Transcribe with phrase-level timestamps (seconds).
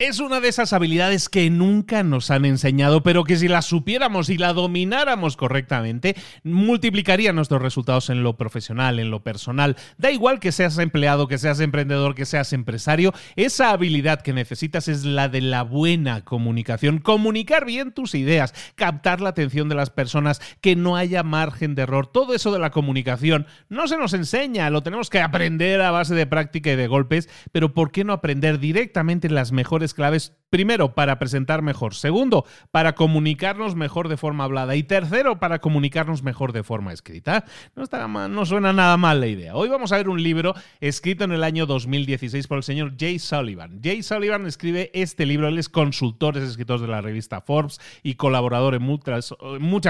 [0.00, 4.28] Es una de esas habilidades que nunca nos han enseñado, pero que si la supiéramos
[4.28, 9.76] y la domináramos correctamente, multiplicaría nuestros resultados en lo profesional, en lo personal.
[9.96, 14.88] Da igual que seas empleado, que seas emprendedor, que seas empresario, esa habilidad que necesitas
[14.88, 16.98] es la de la buena comunicación.
[16.98, 21.82] Comunicar bien tus ideas, captar la atención de las personas, que no haya margen de
[21.82, 22.08] error.
[22.08, 26.16] Todo eso de la comunicación no se nos enseña, lo tenemos que aprender a base
[26.16, 30.94] de práctica y de golpes, pero ¿por qué no aprender directamente las mejores claves Primero,
[30.94, 31.96] para presentar mejor.
[31.96, 34.76] Segundo, para comunicarnos mejor de forma hablada.
[34.76, 37.44] Y tercero, para comunicarnos mejor de forma escrita.
[37.74, 39.56] No, está no suena nada mal la idea.
[39.56, 43.18] Hoy vamos a ver un libro escrito en el año 2016 por el señor Jay
[43.18, 43.80] Sullivan.
[43.82, 45.48] Jay Sullivan escribe este libro.
[45.48, 49.32] Él es consultor, es escritor de la revista Forbes y colaborador en muchas,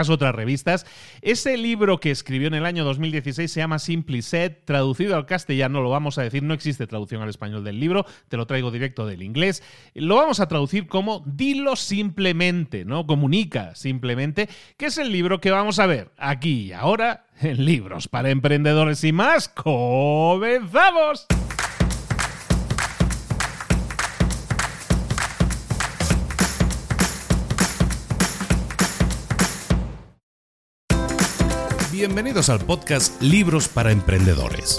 [0.08, 0.86] otras revistas.
[1.20, 4.52] Ese libro que escribió en el año 2016 se llama Simply Said.
[4.64, 8.06] Traducido al castellano, lo vamos a decir, no existe traducción al español del libro.
[8.28, 9.62] Te lo traigo directo del inglés.
[9.92, 13.08] Lo vamos a traducir como Dilo simplemente, ¿no?
[13.08, 18.06] Comunica simplemente, que es el libro que vamos a ver aquí y ahora en Libros
[18.06, 19.48] para Emprendedores y más.
[19.48, 21.26] ¡Comenzamos!
[31.90, 34.78] Bienvenidos al podcast Libros para Emprendedores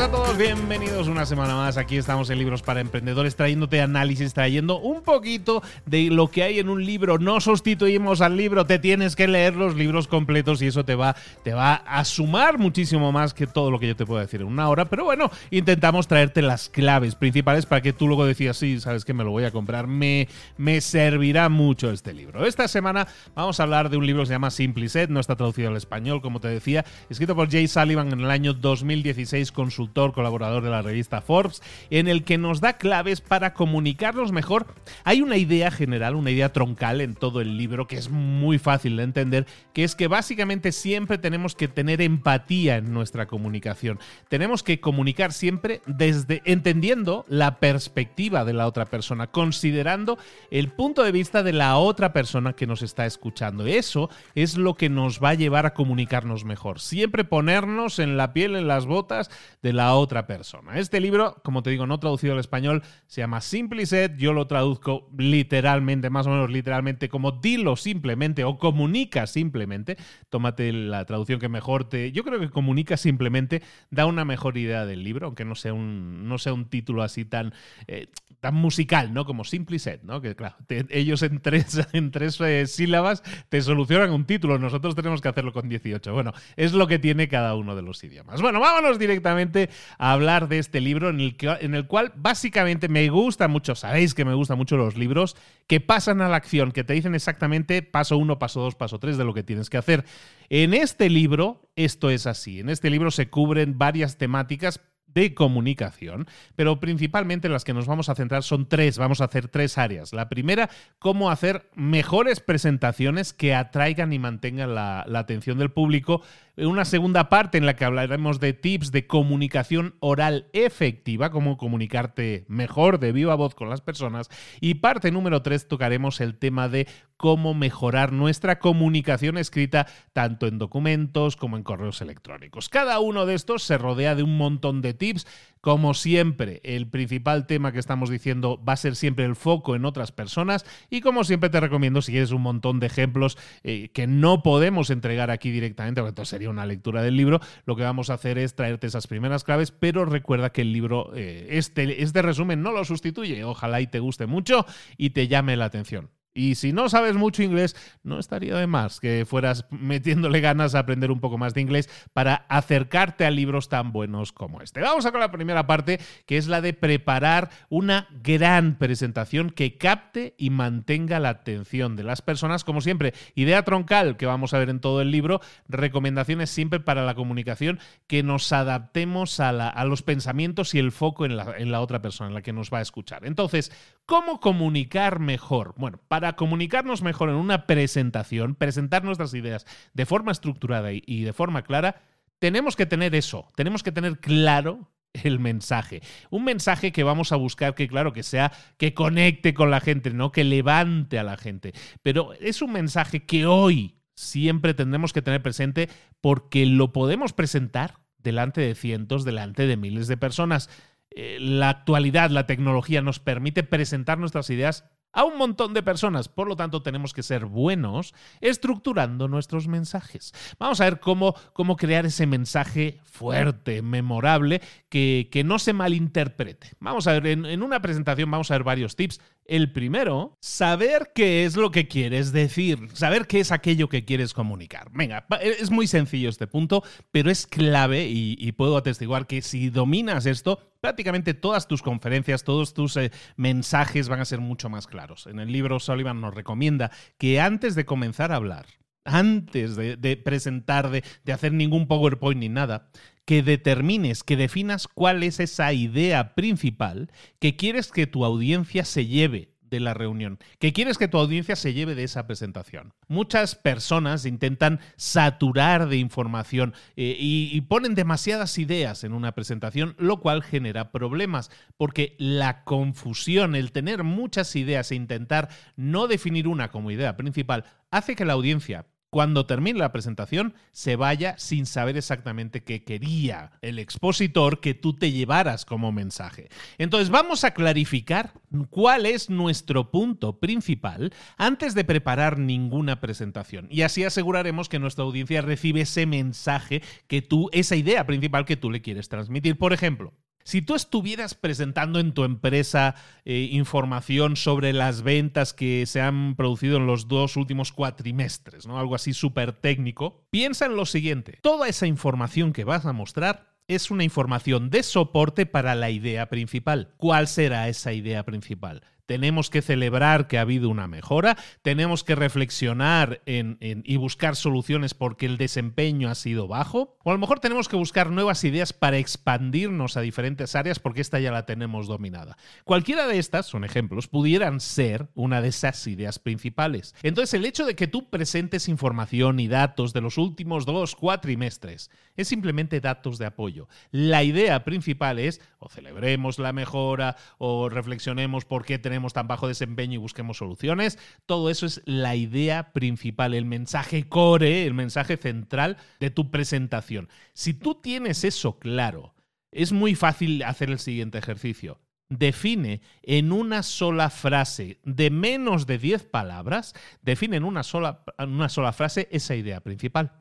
[0.00, 1.76] A todos, bienvenidos una semana más.
[1.76, 6.58] Aquí estamos en Libros para Emprendedores trayéndote análisis, trayendo un poquito de lo que hay
[6.58, 7.18] en un libro.
[7.18, 11.16] No sustituimos al libro, te tienes que leer los libros completos y eso te va,
[11.44, 14.46] te va a sumar muchísimo más que todo lo que yo te puedo decir en
[14.46, 14.86] una hora.
[14.86, 19.12] Pero bueno, intentamos traerte las claves principales para que tú luego decías, sí, sabes que
[19.12, 22.46] me lo voy a comprar, me, me servirá mucho este libro.
[22.46, 25.36] Esta semana vamos a hablar de un libro que se llama Simply Set, no está
[25.36, 29.89] traducido al español, como te decía, escrito por Jay Sullivan en el año 2016 consultor
[29.92, 34.66] colaborador de la revista Forbes, en el que nos da claves para comunicarnos mejor.
[35.04, 38.96] Hay una idea general, una idea troncal en todo el libro que es muy fácil
[38.96, 43.98] de entender, que es que básicamente siempre tenemos que tener empatía en nuestra comunicación.
[44.28, 50.18] Tenemos que comunicar siempre desde entendiendo la perspectiva de la otra persona, considerando
[50.50, 53.66] el punto de vista de la otra persona que nos está escuchando.
[53.66, 56.80] Eso es lo que nos va a llevar a comunicarnos mejor.
[56.80, 59.30] Siempre ponernos en la piel, en las botas
[59.62, 60.78] de la otra persona.
[60.78, 64.16] Este libro, como te digo, no traducido al español, se llama Simplicet.
[64.16, 69.96] Yo lo traduzco literalmente, más o menos literalmente, como dilo simplemente o comunica simplemente.
[70.28, 72.12] Tómate la traducción que mejor te.
[72.12, 76.28] Yo creo que comunica simplemente da una mejor idea del libro, aunque no sea un,
[76.28, 77.52] no sea un título así tan,
[77.86, 78.08] eh,
[78.40, 79.24] tan musical, ¿no?
[79.24, 80.20] Como Simplicet, ¿no?
[80.20, 80.56] Que claro,
[80.88, 84.58] ellos en tres, en tres eh, sílabas te solucionan un título.
[84.58, 86.12] Nosotros tenemos que hacerlo con 18.
[86.12, 88.40] Bueno, es lo que tiene cada uno de los idiomas.
[88.40, 92.88] Bueno, vámonos directamente a hablar de este libro en el, que, en el cual básicamente
[92.88, 95.36] me gusta mucho, sabéis que me gustan mucho los libros
[95.66, 99.18] que pasan a la acción, que te dicen exactamente paso uno, paso dos, paso tres
[99.18, 100.04] de lo que tienes que hacer.
[100.48, 102.60] En este libro esto es así.
[102.60, 104.80] En este libro se cubren varias temáticas
[105.14, 106.26] de comunicación,
[106.56, 110.12] pero principalmente las que nos vamos a centrar son tres, vamos a hacer tres áreas.
[110.12, 116.22] La primera, cómo hacer mejores presentaciones que atraigan y mantengan la, la atención del público
[116.66, 122.44] una segunda parte en la que hablaremos de tips de comunicación oral efectiva, cómo comunicarte
[122.48, 124.28] mejor de viva voz con las personas.
[124.60, 126.86] Y parte número tres tocaremos el tema de
[127.16, 132.68] cómo mejorar nuestra comunicación escrita tanto en documentos como en correos electrónicos.
[132.68, 135.26] Cada uno de estos se rodea de un montón de tips
[135.60, 139.84] como siempre, el principal tema que estamos diciendo va a ser siempre el foco en
[139.84, 144.06] otras personas y como siempre te recomiendo, si quieres un montón de ejemplos eh, que
[144.06, 148.10] no podemos entregar aquí directamente, porque entonces sería una lectura del libro, lo que vamos
[148.10, 152.22] a hacer es traerte esas primeras claves, pero recuerda que el libro, eh, este, este
[152.22, 154.64] resumen no lo sustituye, ojalá y te guste mucho
[154.96, 156.10] y te llame la atención.
[156.32, 157.74] Y si no sabes mucho inglés,
[158.04, 161.90] no estaría de más que fueras metiéndole ganas a aprender un poco más de inglés
[162.12, 164.80] para acercarte a libros tan buenos como este.
[164.80, 169.76] Vamos a con la primera parte, que es la de preparar una gran presentación que
[169.76, 172.62] capte y mantenga la atención de las personas.
[172.62, 177.04] Como siempre, idea troncal que vamos a ver en todo el libro, recomendaciones siempre para
[177.04, 181.80] la comunicación, que nos adaptemos a, los pensamientos y el foco en la, en la
[181.80, 183.26] otra persona, en la que nos va a escuchar.
[183.26, 183.72] Entonces,
[184.06, 185.74] ¿cómo comunicar mejor?
[185.76, 189.64] Bueno, para para comunicarnos mejor en una presentación, presentar nuestras ideas
[189.94, 192.02] de forma estructurada y de forma clara,
[192.38, 196.02] tenemos que tener eso, tenemos que tener claro el mensaje.
[196.28, 200.10] Un mensaje que vamos a buscar que, claro, que sea, que conecte con la gente,
[200.10, 200.30] ¿no?
[200.30, 201.72] Que levante a la gente.
[202.02, 205.88] Pero es un mensaje que hoy siempre tendremos que tener presente
[206.20, 210.68] porque lo podemos presentar delante de cientos, delante de miles de personas.
[211.12, 216.28] Eh, la actualidad, la tecnología nos permite presentar nuestras ideas a un montón de personas.
[216.28, 220.32] Por lo tanto, tenemos que ser buenos estructurando nuestros mensajes.
[220.58, 226.72] Vamos a ver cómo, cómo crear ese mensaje fuerte, memorable, que, que no se malinterprete.
[226.80, 229.20] Vamos a ver, en, en una presentación vamos a ver varios tips.
[229.50, 234.32] El primero, saber qué es lo que quieres decir, saber qué es aquello que quieres
[234.32, 234.92] comunicar.
[234.92, 240.26] Venga, es muy sencillo este punto, pero es clave y, puedo atestiguar que si dominas
[240.26, 245.26] esto, prácticamente todas tus conferencias, todos tus eh, mensajes van a ser mucho más claros.
[245.26, 248.66] En el libro Sullivan nos recomienda que antes de comenzar a hablar,
[249.04, 252.88] antes de, presentar, de, de hacer ningún PowerPoint ni nada,
[253.30, 259.06] que determines, que definas cuál es esa idea principal que quieres que tu audiencia se
[259.06, 262.92] lleve de la reunión, que quieres que tu audiencia se lleve de esa presentación.
[263.06, 269.94] Muchas personas intentan saturar de información eh, y, y, ponen demasiadas ideas en una presentación,
[269.96, 276.48] lo cual genera problemas, porque la confusión, el tener muchas ideas e intentar no definir
[276.48, 281.66] una como idea principal, hace que la audiencia cuando termine la presentación se vaya sin
[281.66, 286.48] saber exactamente qué quería el expositor que tú te llevaras como mensaje.
[286.78, 288.32] Entonces vamos a clarificar
[288.70, 295.04] cuál es nuestro punto principal antes de preparar ninguna presentación y así aseguraremos que nuestra
[295.04, 299.58] audiencia recibe ese mensaje que tú, esa idea principal que tú le quieres transmitir.
[299.58, 300.14] Por ejemplo,
[300.44, 302.94] si tú estuvieras presentando en tu empresa
[303.24, 308.78] eh, información sobre las ventas que se han producido en los dos últimos cuatrimestres, ¿no?
[308.78, 311.38] algo así súper técnico, piensa en lo siguiente.
[311.42, 316.28] Toda esa información que vas a mostrar es una información de soporte para la idea
[316.28, 316.92] principal.
[316.96, 318.82] ¿Cuál será esa idea principal?
[319.10, 325.26] Tenemos que celebrar que ha habido una mejora, tenemos que reflexionar y buscar soluciones porque
[325.26, 328.98] el desempeño ha sido bajo, o a lo mejor tenemos que buscar nuevas ideas para
[328.98, 332.36] expandirnos a diferentes áreas porque esta ya la tenemos dominada.
[332.62, 336.94] Cualquiera de estas, son ejemplos, pudieran ser una de esas ideas principales.
[337.02, 341.90] Entonces, el hecho de que tú presentes información y datos de los últimos dos cuatrimestres
[342.14, 343.66] es simplemente datos de apoyo.
[343.90, 349.48] La idea principal es o celebremos la mejora o reflexionemos por qué tenemos tan bajo
[349.48, 350.98] desempeño y busquemos soluciones.
[351.26, 357.08] Todo eso es la idea principal, el mensaje core, el mensaje central de tu presentación.
[357.32, 359.14] Si tú tienes eso claro,
[359.50, 361.80] es muy fácil hacer el siguiente ejercicio.
[362.08, 368.30] Define en una sola frase de menos de 10 palabras, define en una sola, en
[368.30, 370.19] una sola frase esa idea principal.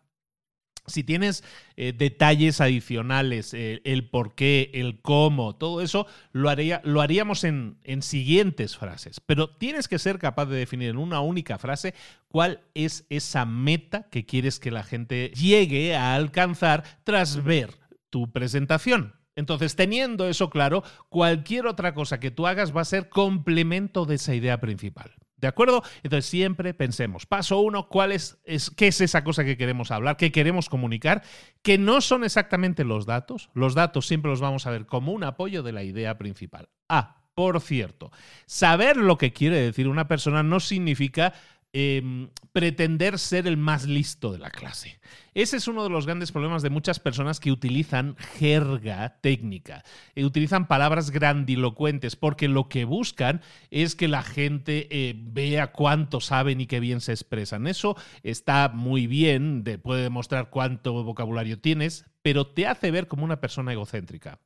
[0.89, 1.43] Si tienes
[1.77, 7.43] eh, detalles adicionales, eh, el por qué, el cómo, todo eso lo, haría, lo haríamos
[7.43, 9.19] en, en, siguientes frases.
[9.19, 11.93] Pero tienes que ser capaz de definir en una única frase
[12.27, 17.75] cuál es esa meta que quieres que la gente llegue a alcanzar tras ver
[18.09, 19.13] tu presentación.
[19.35, 24.15] Entonces, teniendo eso claro, cualquier otra cosa que tú hagas va a ser complemento de
[24.15, 25.11] esa idea principal.
[25.39, 25.83] ¿De acuerdo?
[26.03, 28.37] Entonces siempre pensemos, paso uno, ¿cuál es,
[28.75, 31.23] qué es esa cosa que queremos hablar, qué queremos comunicar?
[31.61, 33.49] Que no son exactamente los datos.
[33.53, 36.69] Los datos siempre los vamos a ver como un apoyo de la idea principal.
[36.89, 38.11] Ah, por cierto,
[38.45, 41.33] saber lo que quiere decir una persona no significa
[41.71, 44.99] Em, pretender ser el más listo de la clase.
[45.35, 49.83] Ese es uno de los grandes problemas de muchas personas que utilizan jerga técnica,
[50.15, 56.21] y utilizan palabras grandilocuentes, porque lo que buscan es que la gente eh, vea cuánto
[56.21, 57.67] saben y qué bien se expresan.
[57.67, 63.39] Eso está muy bien, puede demostrar cuánto vocabulario tienes, pero te hace ver como una
[63.39, 64.39] persona egocéntrica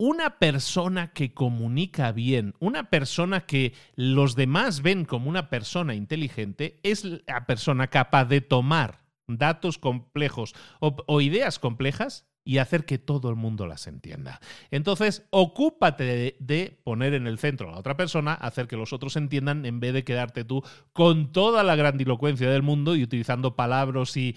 [0.00, 6.80] una persona que comunica bien, una persona que los demás ven como una persona inteligente,
[6.82, 13.30] es la persona capaz de tomar datos complejos o, ideas complejas y hacer que todo
[13.30, 14.40] el mundo las entienda.
[14.72, 19.14] Entonces, ocúpate de, poner en el centro a la otra persona, hacer que los otros
[19.14, 24.16] entiendan en vez de quedarte tú con toda la grandilocuencia del mundo y utilizando palabras
[24.16, 24.34] y,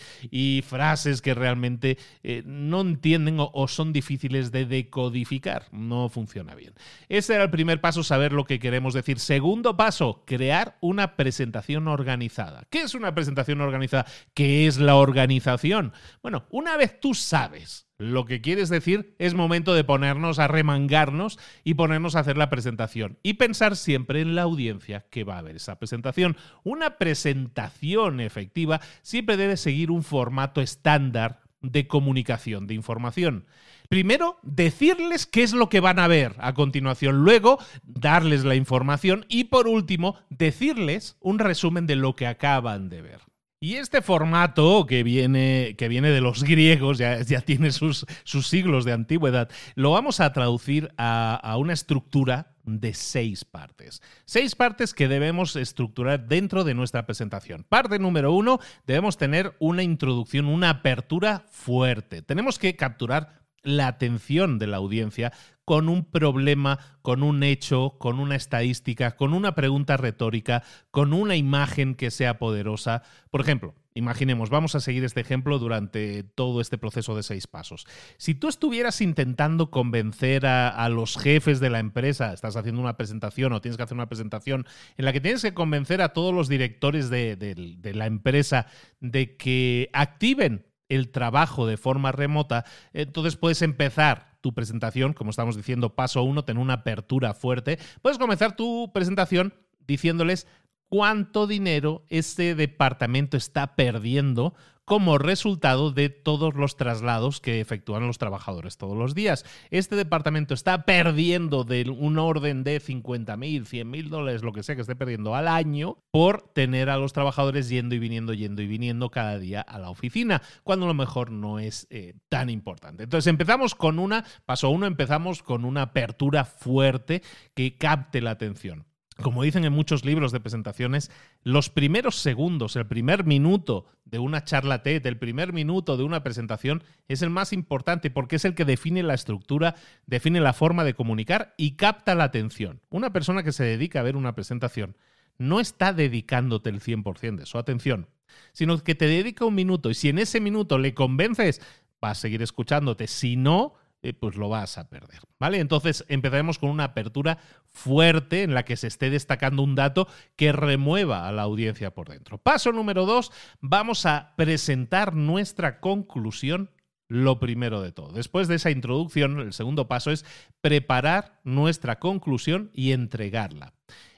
[0.62, 5.66] frases que realmente eh, no entienden o, son difíciles de decodificar.
[5.72, 6.76] No funciona bien.
[7.10, 9.18] Ese era el primer paso, saber lo que queremos decir.
[9.18, 12.68] Segundo paso, crear una presentación organizada.
[12.70, 14.06] ¿Qué es una presentación organizada?
[14.36, 15.94] ¿Qué es la organización?
[16.22, 21.40] Bueno, una vez tú sabes lo que quieres decir es momento de ponernos a remangarnos
[21.64, 25.42] y ponernos a hacer la presentación y pensar siempre en la audiencia que va a
[25.42, 26.36] ver esa presentación.
[26.64, 33.46] Una presentación efectiva siempre debe seguir un formato estándar de comunicación, de información.
[33.90, 39.26] Primero, decirles qué es lo que van a ver a continuación, luego darles la información
[39.30, 43.33] y por último, decirles un resumen de lo que acaban de ver.
[43.64, 48.84] Y este formato que viene, que viene de los griegos, ya, tiene sus, sus, siglos
[48.84, 54.02] de antigüedad, lo vamos a traducir a una estructura de seis partes.
[54.26, 57.64] Seis partes que debemos estructurar dentro de nuestra presentación.
[57.64, 62.22] Parte número uno, debemos tener una introducción, una apertura fuerte.
[62.22, 65.32] Tenemos que capturar la atención de la audiencia
[65.66, 71.36] con un problema, con un hecho, con una estadística, con una pregunta retórica, con una
[71.36, 73.04] imagen que sea poderosa.
[73.30, 77.86] Por ejemplo, imaginemos, vamos a seguir este ejemplo durante todo este proceso de seis pasos.
[78.18, 83.54] Si tú estuvieras intentando convencer a, los jefes de la empresa, estás haciendo una presentación
[83.54, 84.66] o tienes que hacer una presentación
[84.98, 88.68] en la que tienes que convencer a todos los directores de la empresa
[89.00, 95.56] de que activen el trabajo de forma remota, entonces puedes empezar tu presentación, como estamos
[95.56, 97.80] diciendo, paso uno, tener una apertura fuerte.
[98.02, 99.54] Puedes comenzar tu presentación
[99.88, 100.48] diciéndoles
[100.94, 104.54] cuánto dinero este departamento está perdiendo
[104.86, 109.44] como resultado de todos los traslados que efectúan los trabajadores todos los días.
[109.72, 114.62] Este departamento está perdiendo de un orden de 50 mil, 100 mil dólares, lo que
[114.62, 118.62] sea que esté perdiendo al año, por tener a los trabajadores yendo y viniendo, yendo
[118.62, 122.52] y viniendo cada día a la oficina, cuando a lo mejor no es eh, tan
[122.52, 123.06] importante.
[123.06, 127.24] Entonces empezamos con una, paso uno, empezamos con una apertura fuerte
[127.56, 128.86] que capte la atención.
[129.22, 131.12] Como dicen en muchos libros de presentaciones,
[131.44, 136.24] los primeros segundos, el primer minuto de una charla TED, el primer minuto de una
[136.24, 139.76] presentación es el más importante porque es el que define la estructura,
[140.08, 142.82] define la forma de comunicar y capta la atención.
[142.90, 144.96] Una persona que se dedica a ver una presentación
[145.38, 148.08] no está dedicándote el 100% de su atención,
[148.52, 151.62] sino que te dedica un minuto y si en ese minuto le convences,
[152.04, 153.08] va a seguir escuchándote.
[153.08, 155.20] Si no, eh, pues lo vas a perder.
[155.40, 155.60] ¿Vale?
[155.60, 157.40] Entonces empezaremos con una apertura
[157.72, 162.10] fuerte en la que se esté destacando un dato que remueva a la audiencia por
[162.10, 162.38] dentro.
[162.38, 163.32] Paso número dos,
[163.62, 166.70] vamos a presentar nuestra conclusión
[167.08, 168.12] lo primero de todo.
[168.12, 170.26] Después de esa introducción, el segundo paso es
[170.62, 173.74] preparar nuestra conclusión y entregarla.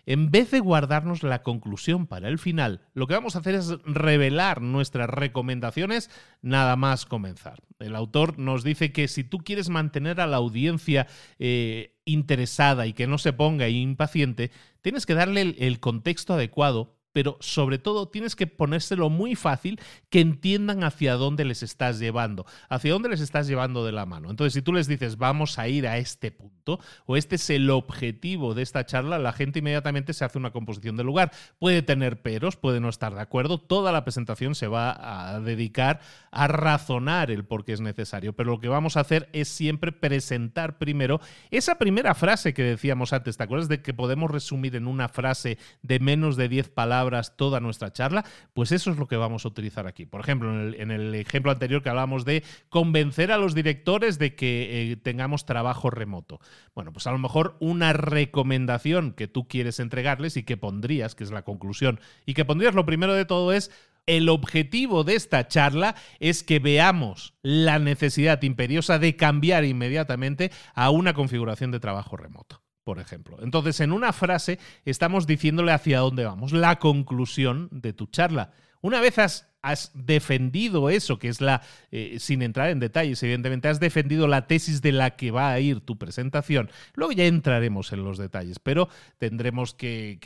[0.06, 3.70] En vez de guardarnos la conclusión para el final, lo que vamos a hacer es
[3.86, 7.64] revelar nuestras recomendaciones nada más comenzar.
[7.80, 11.08] El autor nos dice que si tú quieres mantener a la audiencia
[11.40, 17.38] eh, interesada y que no se ponga impaciente, tienes que darle el contexto adecuado pero
[17.40, 19.80] sobre todo tienes que ponérselo muy fácil
[20.10, 24.30] que entiendan hacia dónde les estás llevando, hacia dónde les estás llevando de la mano.
[24.30, 27.70] Entonces, si tú les dices, vamos a ir a este punto, o este es el
[27.70, 31.32] objetivo de esta charla, la gente inmediatamente se hace una composición del lugar.
[31.58, 36.02] Puede tener peros, puede no estar de acuerdo, toda la presentación se va a dedicar
[36.32, 39.94] a razonar el por qué es necesario, pero lo que vamos a hacer es siempre
[39.94, 44.86] presentar primero esa primera frase que decíamos antes, ¿te acuerdas de que podemos resumir en
[44.86, 47.05] una frase de menos de 10 palabras?
[47.36, 50.06] Toda nuestra charla, pues eso es lo que vamos a utilizar aquí.
[50.06, 54.92] Por ejemplo, en el, ejemplo anterior que hablábamos de convencer a los directores de que
[54.92, 56.40] eh, tengamos trabajo remoto.
[56.74, 61.24] Bueno, pues a lo mejor una recomendación que tú quieres entregarles y que pondrías, que
[61.24, 63.72] es la conclusión, y que pondrías lo primero de todo es
[64.06, 70.92] el objetivo de esta charla es que veamos la necesidad imperiosa de cambiar inmediatamente a
[70.92, 73.38] una configuración de trabajo remoto por ejemplo.
[73.42, 78.52] Entonces, en una frase estamos diciéndole hacia dónde vamos, la conclusión de tu charla.
[78.80, 83.68] Una vez has has defendido eso, que es la, eh, sin entrar en detalles, evidentemente,
[83.68, 86.70] has defendido la tesis de la que va a ir tu presentación.
[86.94, 90.20] Luego ya entraremos en los detalles, pero tendremos que,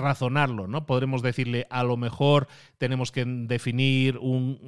[0.00, 0.86] razonarlo, ¿no?
[0.86, 2.48] Podremos decirle, a lo mejor
[2.78, 4.18] tenemos que definir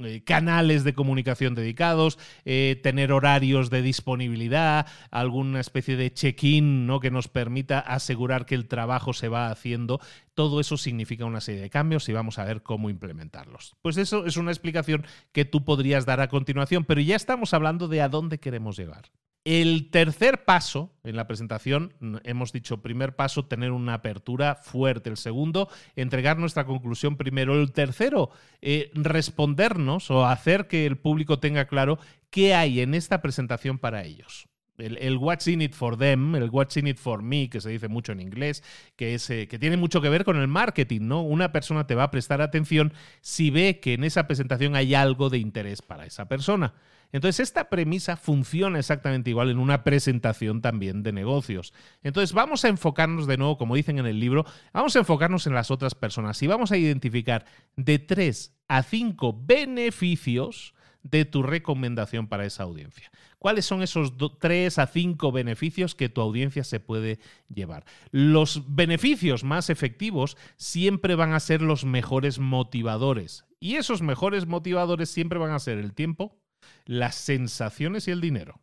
[0.04, 7.00] eh, canales de comunicación dedicados, eh, tener horarios de disponibilidad, alguna especie de check-in, ¿no?
[7.00, 10.00] Que nos permita asegurar que el trabajo se va haciendo.
[10.34, 13.76] Todo eso significa una serie de cambios y vamos a ver cómo implementarlos.
[13.80, 17.54] Pues pues eso es una explicación que tú podrías dar a continuación, pero ya estamos
[17.54, 19.10] hablando de a dónde queremos llegar.
[19.44, 21.92] El tercer paso en la presentación,
[22.24, 25.10] hemos dicho, primer paso, tener una apertura fuerte.
[25.10, 27.54] El segundo, entregar nuestra conclusión primero.
[27.54, 28.30] El tercero,
[28.62, 31.98] eh, respondernos o hacer que el público tenga claro
[32.30, 36.76] qué hay en esta presentación para ellos el, What's in it for them, el What's
[36.76, 38.62] in it for me, que se dice mucho en inglés,
[38.96, 41.22] que, es, eh, que tiene mucho que ver con el marketing, ¿no?
[41.22, 45.30] Una persona te va a prestar atención si ve que en esa presentación hay algo
[45.30, 46.74] de interés para esa persona.
[47.12, 51.72] Entonces, esta premisa funciona exactamente igual en una presentación también de negocios.
[52.02, 55.54] Entonces, vamos a enfocarnos de nuevo, como dicen en el libro, vamos a enfocarnos en
[55.54, 57.44] las otras personas y vamos a identificar
[57.76, 63.12] de tres a cinco beneficios de tu recomendación para esa audiencia.
[63.44, 67.18] ¿Cuáles son esos tres a cinco beneficios que tu audiencia se puede
[67.54, 67.84] llevar?
[68.10, 73.44] Los beneficios más efectivos siempre van a ser los mejores motivadores.
[73.60, 76.40] Y esos mejores motivadores siempre van a ser el tiempo,
[76.86, 78.60] las sensaciones y el dinero.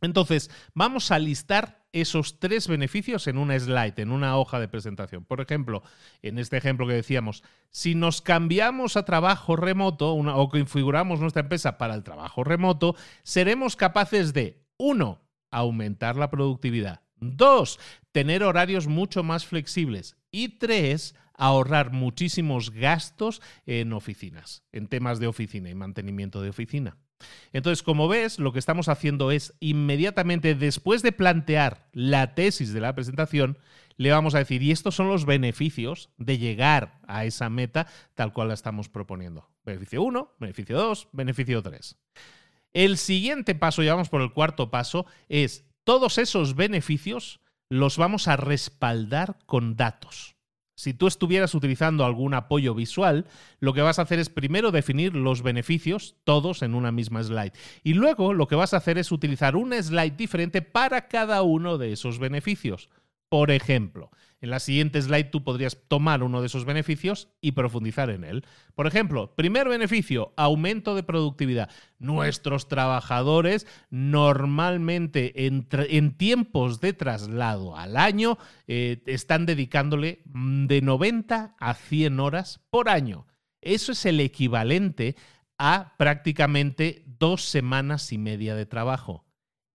[0.00, 5.24] Entonces, vamos a listar esos tres beneficios en una slide, en una hoja de presentación.
[5.24, 5.82] Por ejemplo,
[6.22, 11.78] en este ejemplo que decíamos, si nos cambiamos a trabajo remoto o configuramos nuestra empresa
[11.78, 17.02] para el trabajo remoto, seremos capaces de, uno, aumentar la productividad.
[17.16, 17.78] Dos,
[18.10, 20.16] tener horarios mucho más flexibles.
[20.30, 26.96] Y tres, ahorrar muchísimos gastos en oficinas, en temas de oficina y mantenimiento de oficina.
[27.52, 32.80] Entonces, como ves, lo que estamos haciendo es inmediatamente después de plantear la tesis de
[32.80, 33.58] la presentación,
[33.96, 38.32] le vamos a decir, y estos son los beneficios de llegar a esa meta tal
[38.32, 39.48] cual la estamos proponiendo.
[39.64, 41.96] Beneficio 1, beneficio 2, beneficio 3.
[42.72, 48.28] El siguiente paso, ya vamos por el cuarto paso, es todos esos beneficios los vamos
[48.28, 50.36] a respaldar con datos.
[50.82, 53.24] Si tú estuvieras utilizando algún apoyo visual,
[53.60, 57.52] lo que vas a hacer es primero definir los beneficios, todos en una misma slide.
[57.84, 61.78] Y luego lo que vas a hacer es utilizar una slide diferente para cada uno
[61.78, 62.88] de esos beneficios.
[63.28, 64.10] Por ejemplo,
[64.42, 68.44] en la siguiente slide tú podrías tomar uno de esos beneficios y profundizar en él.
[68.74, 71.70] Por ejemplo, primer beneficio, aumento de productividad.
[72.00, 81.74] Nuestros trabajadores normalmente en, tiempos de traslado al año eh, están dedicándole de 90 a
[81.74, 83.26] 100 horas por año.
[83.60, 85.14] Eso es el equivalente
[85.56, 89.21] a prácticamente dos semanas y media de trabajo.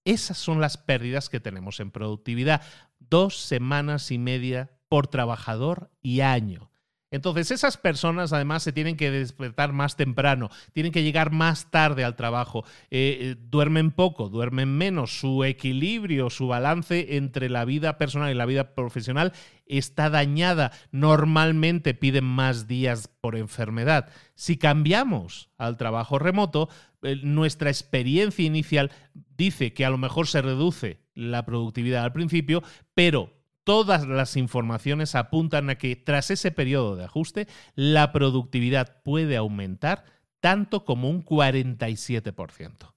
[0.07, 2.61] Esas son las pérdidas que tenemos en productividad.
[2.97, 6.71] Dos semanas y media por trabajador y año.
[7.09, 12.03] Entonces esas personas además se tienen que despertar más temprano, tienen que llegar más tarde
[12.03, 17.97] al trabajo, eh, eh, duermen poco, duermen menos, su equilibrio, su balance entre la vida
[17.97, 19.31] personal y la vida profesional
[19.65, 24.09] está dañada, normalmente piden más días por enfermedad.
[24.35, 26.69] Si cambiamos al trabajo remoto,
[27.03, 32.63] eh, nuestra experiencia inicial dice que a lo mejor se reduce la productividad al principio,
[32.93, 33.36] pero
[33.67, 40.05] todas las informaciones apuntan a que tras ese periodo de ajuste, la productividad puede aumentar
[40.39, 42.93] tanto como un 47%.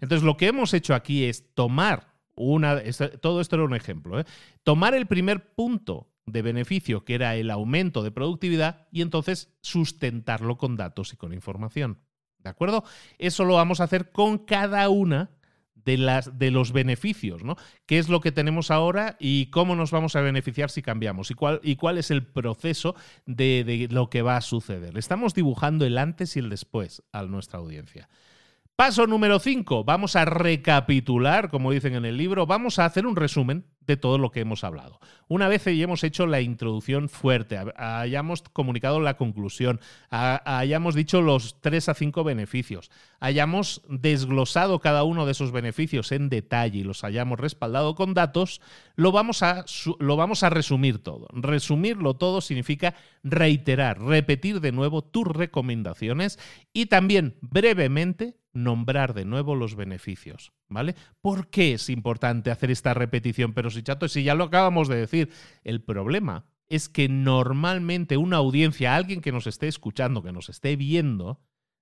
[0.00, 2.82] Entonces, lo que hemos hecho aquí es tomar una.
[3.20, 4.18] Todo esto era un ejemplo.
[4.18, 4.24] ¿eh?
[4.64, 10.58] Tomar el primer punto de beneficio, que era el aumento de productividad, y entonces sustentarlo
[10.58, 12.00] con datos y con información.
[12.38, 12.82] ¿De acuerdo?
[13.18, 15.30] Eso lo vamos a hacer con cada una
[15.84, 17.56] de, las, de los beneficios, ¿no?
[17.86, 21.30] ¿Qué es lo que tenemos ahora y cómo nos vamos a beneficiar si cambiamos?
[21.30, 22.94] ¿Y cuál, y cuál es el proceso
[23.26, 24.96] de, de lo que va a suceder?
[24.98, 28.08] Estamos dibujando el antes y el después a nuestra audiencia.
[28.76, 29.84] Paso número 5.
[29.84, 34.18] Vamos a recapitular, como dicen en el libro, vamos a hacer un resumen de todo
[34.18, 35.00] lo que hemos hablado.
[35.28, 41.60] Una vez ya hemos hecho la introducción fuerte, hayamos comunicado la conclusión, hayamos dicho los
[41.60, 47.04] 3 a 5 beneficios, hayamos desglosado cada uno de esos beneficios en detalle y los
[47.04, 48.60] hayamos respaldado con datos,
[48.94, 49.64] lo vamos a,
[49.98, 51.28] lo vamos a resumir todo.
[51.32, 56.38] Resumirlo todo significa reiterar, repetir de nuevo tus recomendaciones
[56.72, 60.94] y también brevemente nombrar de nuevo los beneficios, ¿vale?
[61.20, 63.52] ¿Por qué es importante hacer esta repetición?
[63.54, 65.30] Pero si chato, si ya lo acabamos de decir,
[65.64, 70.76] el problema es que normalmente una audiencia, alguien que nos esté escuchando, que nos esté
[70.76, 71.40] viendo,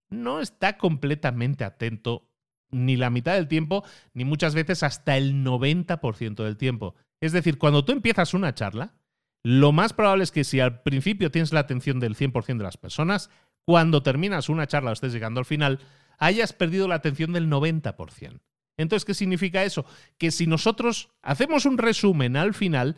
[0.09, 2.29] no está completamente atento
[2.71, 6.95] ni la mitad del tiempo, ni muchas veces hasta el 90% del tiempo.
[7.21, 8.95] Es decir, cuando tú empiezas una charla,
[9.43, 12.77] lo más probable es que si al principio tienes la atención del 100% de las
[12.77, 13.31] personas,
[13.65, 15.81] cuando terminas una charla o estés llegando al final,
[16.21, 18.41] hayas perdido la atención del 90%.
[18.77, 19.85] Entonces, ¿qué significa eso?
[20.17, 22.97] Que si nosotros hacemos un resumen al final,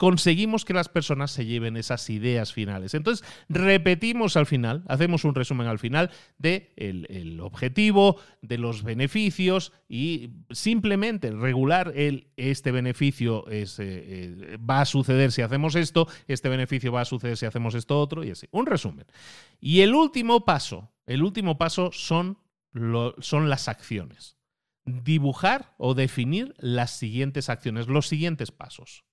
[0.00, 2.94] conseguimos que las personas se lleven esas ideas finales.
[2.94, 9.74] Entonces, repetimos al final, hacemos un resumen al final de el, objetivo, de los beneficios
[9.90, 16.08] y simplemente regular el, este beneficio es, eh, eh, va a suceder si hacemos esto,
[16.28, 18.48] este beneficio va a suceder si hacemos esto otro y así.
[18.52, 19.04] Un resumen.
[19.60, 22.38] Y el último paso, el último paso son
[23.18, 24.36] son las acciones.
[24.84, 29.04] Dibujar o definir las siguientes acciones, los siguientes pasos.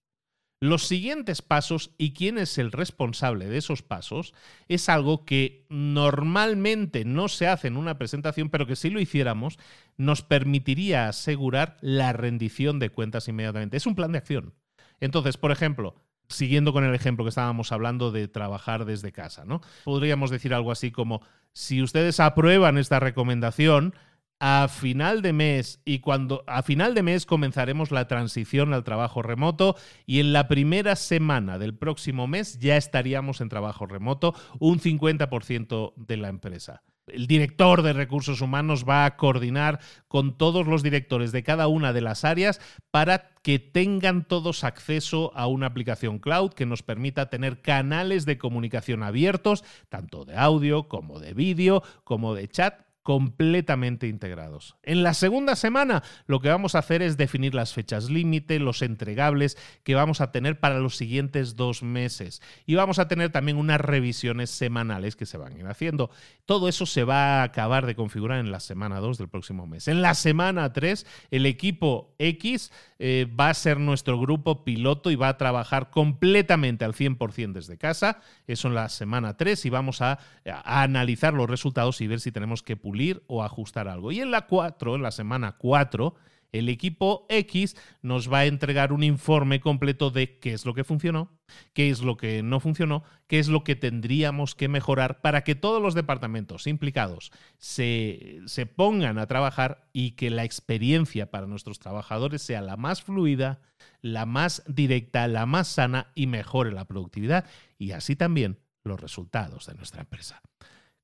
[0.60, 4.34] Los siguientes pasos y quién es el responsable de esos pasos
[4.68, 9.60] es algo que normalmente no se hace en una presentación, pero que si lo hiciéramos
[9.98, 13.78] nos permitiría asegurar la rendición de cuentas inmediatamente.
[13.78, 14.56] Es un plan de acción.
[15.00, 15.96] Entonces, por ejemplo,
[16.30, 19.62] siguiendo con el ejemplo que estábamos hablando de trabajar desde casa, ¿no?
[19.84, 21.22] Podríamos decir algo así como,
[21.54, 23.94] si ustedes aprueban esta recomendación,
[24.40, 29.22] a final de mes y cuando a final de mes comenzaremos la transición al trabajo
[29.22, 34.80] remoto y en la primera semana del próximo mes ya estaríamos en trabajo remoto un
[34.80, 40.84] 50% de la empresa el director de recursos humanos va a coordinar con todos los
[40.84, 42.60] directores de cada una de las áreas
[42.92, 48.38] para que tengan todos acceso a una aplicación cloud que nos permita tener canales de
[48.38, 54.76] comunicación abiertos, tanto de audio como de vídeo, como de chat, completamente integrados.
[54.84, 58.82] En la segunda semana lo que vamos a hacer es definir las fechas límite, los
[58.82, 63.56] entregables que vamos a tener para los siguientes dos meses y vamos a tener también
[63.56, 66.10] unas revisiones semanales que se van a ir haciendo.
[66.46, 69.88] Todo eso se va a acabar de configurar en la semana 2 del próximo mes.
[69.88, 75.16] En la semana 3 el equipo X eh, va a ser nuestro grupo piloto y
[75.16, 78.22] va a trabajar completamente al 100% desde casa.
[78.48, 80.20] Eso en la semana 3 y vamos a,
[80.64, 84.12] analizar los resultados y ver si tenemos que publicar o ajustar algo.
[84.12, 86.16] Y en la 4, en la semana 4,
[86.52, 90.84] el equipo X nos va a entregar un informe completo de qué es lo que
[90.84, 91.37] funcionó,
[91.74, 95.56] qué es lo que no funcionó, qué es lo que tendríamos que mejorar para que
[95.56, 101.80] todos los departamentos implicados se, se pongan a trabajar y que la experiencia para nuestros
[101.80, 103.62] trabajadores sea la más fluida,
[104.02, 107.46] la más directa, la más sana y mejore la productividad
[107.78, 110.42] y así también los resultados de nuestra empresa.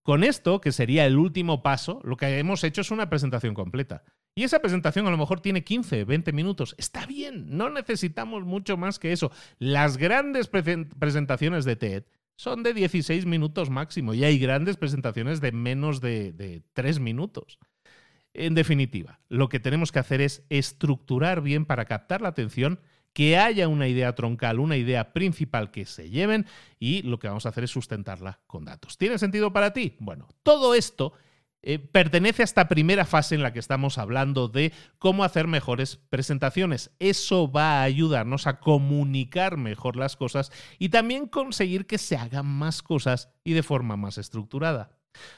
[0.04, 4.04] Con esto, que sería el último paso, lo que hemos hecho es una presentación completa.
[4.36, 6.76] Y esa presentación a lo mejor tiene 15, 20 minutos.
[6.78, 9.32] Está bien, no necesitamos mucho más que eso.
[9.60, 12.04] Las grandes presentaciones de TED
[12.36, 17.60] son de 16 minutos máximo y hay grandes presentaciones de menos de, de 3 minutos.
[18.34, 22.80] En definitiva, lo que tenemos que hacer es estructurar bien para captar la atención
[23.14, 26.48] que haya una idea troncal, una idea principal que se lleven
[26.80, 28.98] y lo que vamos a hacer es sustentarla con datos.
[28.98, 29.96] ¿Tiene sentido para ti?
[30.00, 31.14] Bueno, todo esto
[31.66, 35.96] eh, pertenece a esta primera fase en la que estamos hablando de cómo hacer mejores
[35.96, 36.92] presentaciones.
[37.00, 42.46] Eso va a ayudarnos a comunicar mejor las cosas y también conseguir que se hagan
[42.46, 44.92] más cosas y de forma más estructurada.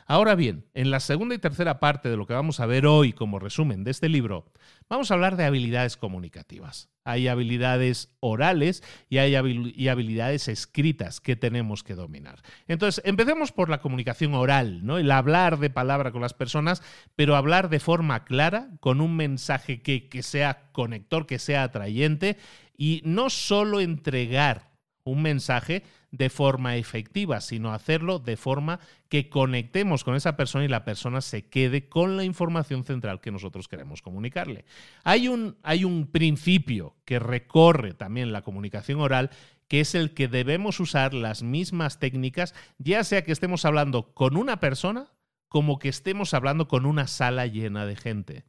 [0.06, 3.14] Ahora bien, en la segunda y tercera parte de lo que vamos a ver hoy
[3.14, 4.52] como resumen de este libro,
[4.90, 6.90] vamos a hablar de habilidades comunicativas.
[7.04, 12.42] Hay habilidades orales y hay habilidades escritas que tenemos que dominar.
[12.68, 14.98] Entonces, empecemos por la comunicación oral, ¿no?
[14.98, 16.82] El hablar de palabra con las personas,
[17.16, 22.38] pero hablar de forma clara, con un mensaje que, que sea conector, que sea atrayente,
[22.78, 24.75] y no solo entregar
[25.06, 30.68] un mensaje de forma efectiva, sino hacerlo de forma que conectemos con esa persona y
[30.68, 34.66] la persona se quede con la información central que nosotros queremos comunicarle.
[35.04, 39.30] Hay un, hay un principio que recorre también la comunicación oral
[39.68, 44.38] que es el que debemos usar las mismas técnicas, ya sea que estemos hablando con
[44.38, 45.12] una persona
[45.48, 48.46] como que estemos hablando con una sala llena de gente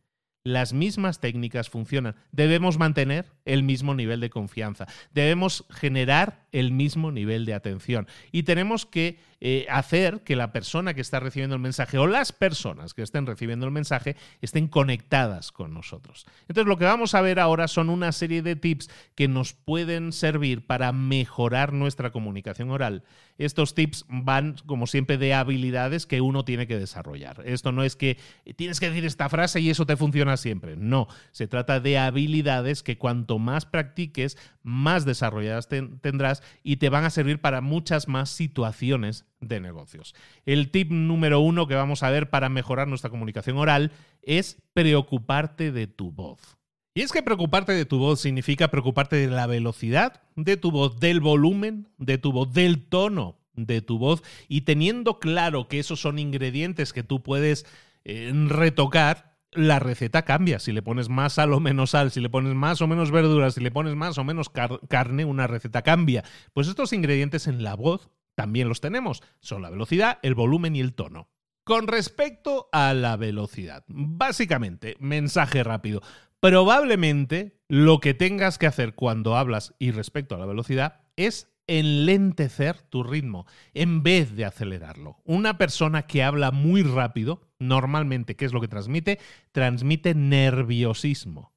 [0.47, 2.15] las mismas técnicas funcionan.
[2.31, 4.87] Debemos mantener el mismo nivel de confianza.
[5.13, 8.07] Debemos generar el mismo nivel de atención.
[8.31, 12.33] Y tenemos que eh, hacer que la persona que está recibiendo el mensaje o las
[12.33, 16.27] personas que estén recibiendo el mensaje estén conectadas con nosotros.
[16.49, 20.13] Entonces lo que vamos a ver ahora son una serie de tips que nos pueden
[20.13, 23.05] servir para mejorar nuestra comunicación oral.
[23.37, 27.43] Estos tips van, como siempre, de habilidades que uno tiene que desarrollar.
[27.45, 28.17] Esto no es que
[28.57, 30.77] tienes que decir esta frase y eso te funciona siempre.
[30.77, 37.05] No, se trata de habilidades que cuanto más practiques, más desarrolladas tendrás y te van
[37.05, 40.15] a servir para muchas más situaciones de negocios.
[40.45, 45.73] El tip número uno que vamos a ver para mejorar nuestra comunicación oral es preocuparte
[45.73, 46.57] de tu voz.
[46.95, 50.99] Y es que preocuparte de tu voz significa preocuparte de la velocidad de tu voz,
[50.99, 56.01] del volumen de tu voz, del tono de tu voz y teniendo claro que esos
[56.01, 57.67] son ingredientes que tú puedes
[58.05, 60.59] eh, retocar, la receta cambia.
[60.59, 63.55] Si le pones más sal o menos sal, si le pones más o menos verduras,
[63.55, 64.51] si le pones más o menos
[64.89, 66.25] carne, una receta cambia.
[66.53, 69.25] Pues estos ingredientes en la voz también los tenemos.
[69.41, 71.29] Son la velocidad, el volumen y el tono.
[71.65, 76.01] Con respecto a la velocidad, básicamente, mensaje rápido.
[76.39, 82.83] Probablemente lo que tengas que hacer cuando hablas y respecto a la velocidad es enlentecer
[82.83, 85.17] tu ritmo en vez de acelerarlo.
[85.25, 89.19] Una persona que habla muy rápido, normalmente, ¿qué es lo que transmite?
[89.51, 91.56] Transmite nerviosismo.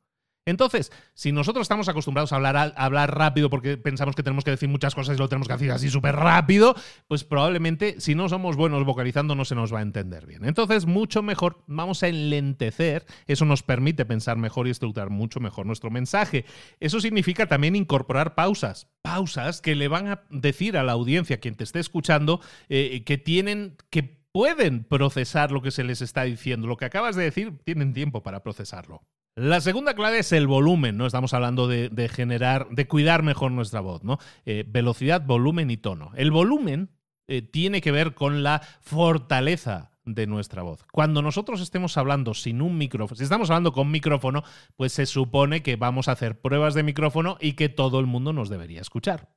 [0.49, 4.95] Entonces, si nosotros estamos acostumbrados a hablar, rápido porque pensamos que tenemos que decir muchas
[4.95, 6.75] cosas y lo tenemos que decir así súper rápido,
[7.07, 10.45] pues probablemente si no somos buenos vocalizando no se nos va a entender bien.
[10.45, 15.65] Entonces, mucho mejor vamos a enlentecer, eso nos permite pensar mejor y estructurar mucho mejor
[15.65, 16.45] nuestro mensaje.
[16.79, 21.55] Eso significa también incorporar pausas, pausas que le van a decir a la audiencia, quien
[21.55, 26.67] te esté escuchando, eh, que tienen que pueden procesar lo que se les está diciendo.
[26.67, 29.03] Lo que acabas de decir, tienen tiempo para procesarlo.
[29.39, 31.05] La segunda clave es el volumen, ¿no?
[31.05, 34.19] Estamos hablando de, generar, de cuidar mejor nuestra voz, ¿no?
[34.45, 36.11] Eh, velocidad, volumen y tono.
[36.17, 36.89] El volumen
[37.29, 40.85] eh, tiene que ver con la fortaleza de nuestra voz.
[40.91, 44.43] Cuando nosotros estemos hablando sin un micrófono, si estamos hablando con micrófono,
[44.75, 48.33] pues se supone que vamos a hacer pruebas de micrófono y que todo el mundo
[48.33, 49.29] nos debería escuchar.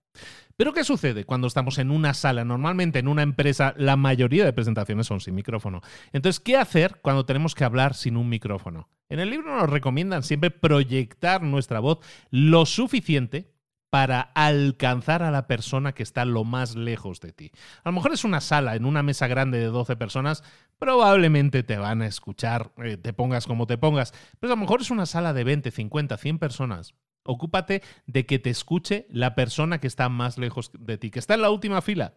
[0.57, 2.45] Pero ¿qué sucede cuando estamos en una sala?
[2.45, 5.81] Normalmente en una empresa la mayoría de presentaciones son sin micrófono.
[6.13, 8.89] Entonces, ¿qué hacer cuando tenemos que hablar sin un micrófono?
[9.09, 11.99] En el libro nos recomiendan siempre proyectar nuestra voz
[12.31, 13.52] lo suficiente
[13.93, 17.53] para alcanzar a la persona que está lo más lejos de ti.
[17.85, 20.43] A lo mejor es una sala, en una mesa grande de 12 personas,
[20.79, 24.81] probablemente te van a escuchar, eh, te pongas como te pongas, pero a lo mejor
[24.81, 26.95] es una sala de 20, 50, 100 personas.
[27.23, 31.35] Ocúpate de que te escuche la persona que está más lejos de ti, que está
[31.35, 32.15] en la última fila.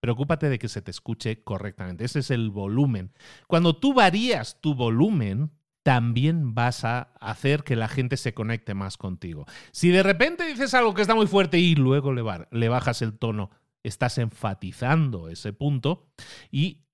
[0.00, 2.06] Preocúpate de que se te escuche correctamente.
[2.06, 3.12] Ese es el volumen.
[3.46, 5.50] Cuando tú varías tu volumen,
[5.82, 9.46] también vas a hacer que la gente se conecte más contigo.
[9.72, 13.50] Si de repente dices algo que está muy fuerte y luego le, bajas el tono,
[13.82, 16.08] estás enfatizando ese punto
[16.50, 16.84] y,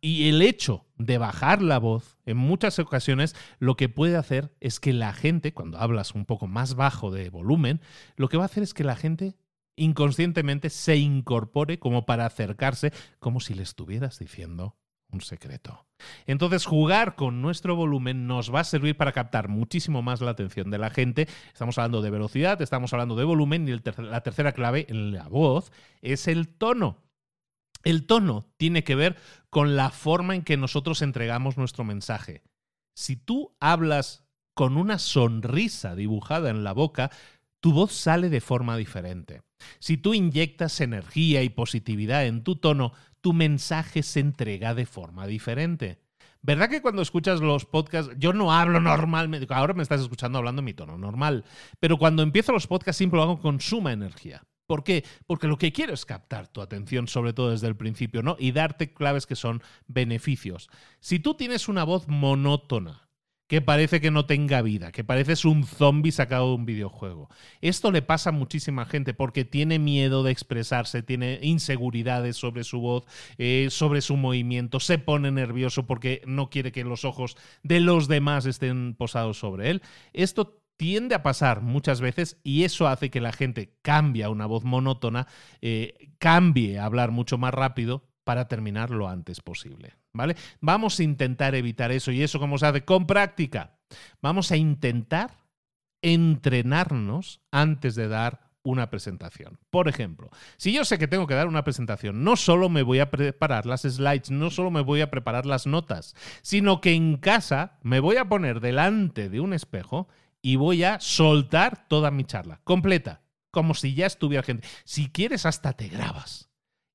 [0.00, 4.80] y el hecho de bajar la voz en muchas ocasiones lo que puede hacer es
[4.80, 7.80] que la gente, cuando hablas un poco más bajo de volumen,
[8.16, 9.36] lo que va a hacer es que la gente
[9.76, 14.76] inconscientemente se incorpore como para acercarse, como si le estuvieras diciendo
[15.10, 15.86] un secreto.
[16.26, 20.70] Entonces, jugar con nuestro volumen nos va a servir para captar muchísimo más la atención
[20.70, 21.28] de la gente.
[21.52, 25.72] Estamos hablando de velocidad, estamos hablando de volumen y la tercera clave en la voz
[26.02, 26.98] es el tono.
[27.84, 29.16] El tono tiene que ver
[29.48, 32.42] con la forma en que nosotros entregamos nuestro mensaje.
[32.94, 37.10] Si tú hablas con una sonrisa dibujada en la boca,
[37.60, 39.42] tu voz sale de forma diferente.
[39.78, 42.92] Si tú inyectas energía y positividad en tu tono,
[43.26, 45.98] tu mensaje se entrega de forma diferente.
[46.42, 50.60] ¿Verdad que cuando escuchas los podcasts, yo no hablo normalmente, ahora me estás escuchando hablando
[50.60, 51.44] en mi tono normal,
[51.80, 54.44] pero cuando empiezo los podcasts siempre lo hago con suma energía.
[54.68, 55.04] ¿Por qué?
[55.26, 58.36] Porque lo que quiero es captar tu atención, sobre todo desde el principio, ¿no?
[58.38, 60.70] Y darte claves que son beneficios.
[61.00, 63.05] Si tú tienes una voz monótona,
[63.46, 67.28] que parece que no tenga vida, que pareces un zombie sacado de un videojuego.
[67.60, 72.80] Esto le pasa a muchísima gente porque tiene miedo de expresarse, tiene inseguridades sobre su
[72.80, 73.04] voz,
[73.38, 78.08] eh, sobre su movimiento, se pone nervioso porque no quiere que los ojos de los
[78.08, 79.82] demás estén posados sobre él.
[80.12, 84.46] Esto tiende a pasar muchas veces y eso hace que la gente cambie a una
[84.46, 85.26] voz monótona,
[85.60, 89.94] eh, cambie a hablar mucho más rápido para terminar lo antes posible.
[90.16, 90.36] ¿Vale?
[90.60, 93.78] Vamos a intentar evitar eso y eso cómo se hace con práctica.
[94.20, 95.36] Vamos a intentar
[96.02, 99.58] entrenarnos antes de dar una presentación.
[99.70, 102.98] Por ejemplo, si yo sé que tengo que dar una presentación, no solo me voy
[102.98, 107.16] a preparar las slides, no solo me voy a preparar las notas, sino que en
[107.16, 110.08] casa me voy a poner delante de un espejo
[110.42, 114.66] y voy a soltar toda mi charla, completa, como si ya estuviera gente.
[114.84, 116.50] Si quieres, hasta te grabas.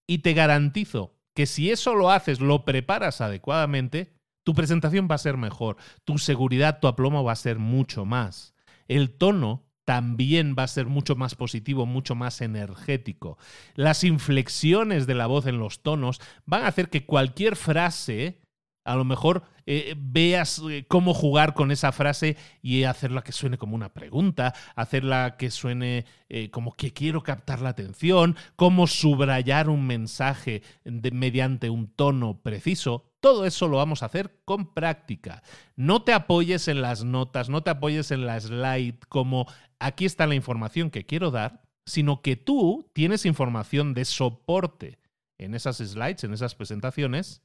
[0.08, 4.14] Y te garantizo que si eso lo haces, lo preparas adecuadamente,
[4.44, 8.54] tu presentación va a ser mejor, tu seguridad, tu aplomo va a ser mucho más.
[8.88, 13.38] El tono también va a ser mucho más positivo, mucho más energético.
[13.76, 18.41] Las inflexiones de la voz en los tonos van a hacer que cualquier frase
[18.84, 23.58] a lo mejor eh, veas eh, cómo jugar con esa frase y hacerla que suene
[23.58, 29.70] como una pregunta, hacerla que suene eh, como que quiero captar la atención, cómo subrayar
[29.70, 33.12] un mensaje mediante un tono preciso.
[33.20, 35.44] Todo eso lo vamos a hacer con práctica.
[35.76, 39.48] No te apoyes en las notas, no te apoyes en la slide como
[39.80, 45.00] aquí está la información que quiero dar, sino que tú tienes información de soporte
[45.38, 47.44] en esas slides, en esas presentaciones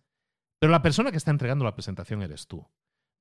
[0.59, 2.67] pero la persona que está entregando la presentación eres tú.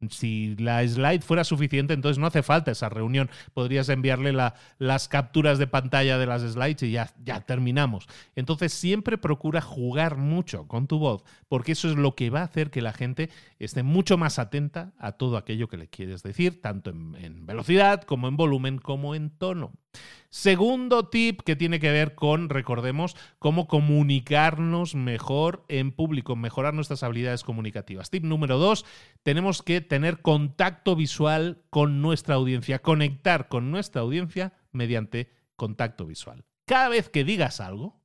[0.10, 3.30] Si la slide fuera suficiente, entonces no hace falta esa reunión.
[3.54, 4.34] Podrías enviarle
[4.78, 8.06] las capturas de pantalla de las slides y ya, ya terminamos.
[8.36, 12.46] Entonces siempre procura jugar mucho con tu voz, porque eso es lo que va a
[12.46, 16.62] hacer que la gente esté mucho más atenta a todo aquello que le quieres decir,
[16.62, 19.72] tanto en velocidad como en volumen como en tono.
[20.30, 27.04] Segundo tip que tiene que ver con, recordemos, cómo comunicarnos mejor en público, mejorar nuestras
[27.04, 28.10] habilidades comunicativas.
[28.10, 28.86] Tip número dos,
[29.24, 36.44] tenemos que tener contacto visual con nuestra audiencia, conectar con nuestra audiencia mediante contacto visual.
[36.66, 38.02] Cada vez que digas algo,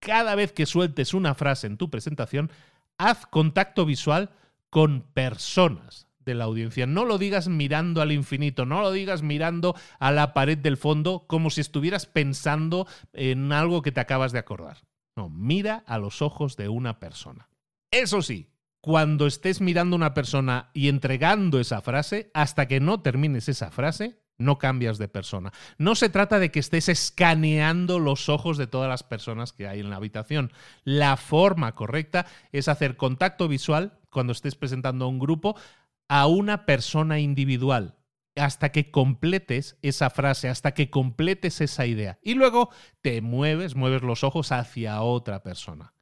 [0.00, 2.50] cada vez que sueltes una frase en tu presentación,
[2.98, 4.30] haz contacto visual
[4.70, 6.86] con personas de la audiencia.
[6.86, 11.24] No lo digas mirando al infinito, no lo digas mirando a la pared del fondo
[11.26, 14.78] como si estuvieras pensando en algo que te acabas de acordar.
[15.16, 17.48] No, mira a los ojos de una persona.
[17.90, 23.02] Eso sí, cuando estés mirando a una persona y entregando esa frase, hasta que no
[23.02, 25.52] termines esa frase, no cambias de persona.
[25.78, 29.80] No se trata de que estés escaneando los ojos de todas las personas que hay
[29.80, 30.50] en la habitación.
[30.82, 35.56] La forma correcta es hacer contacto visual cuando estés presentando a un grupo
[36.10, 37.96] a una persona individual
[38.34, 42.18] hasta que completes esa frase, hasta que completes esa idea.
[42.20, 42.70] Y luego
[43.00, 45.94] te mueves, mueves los ojos hacia otra persona.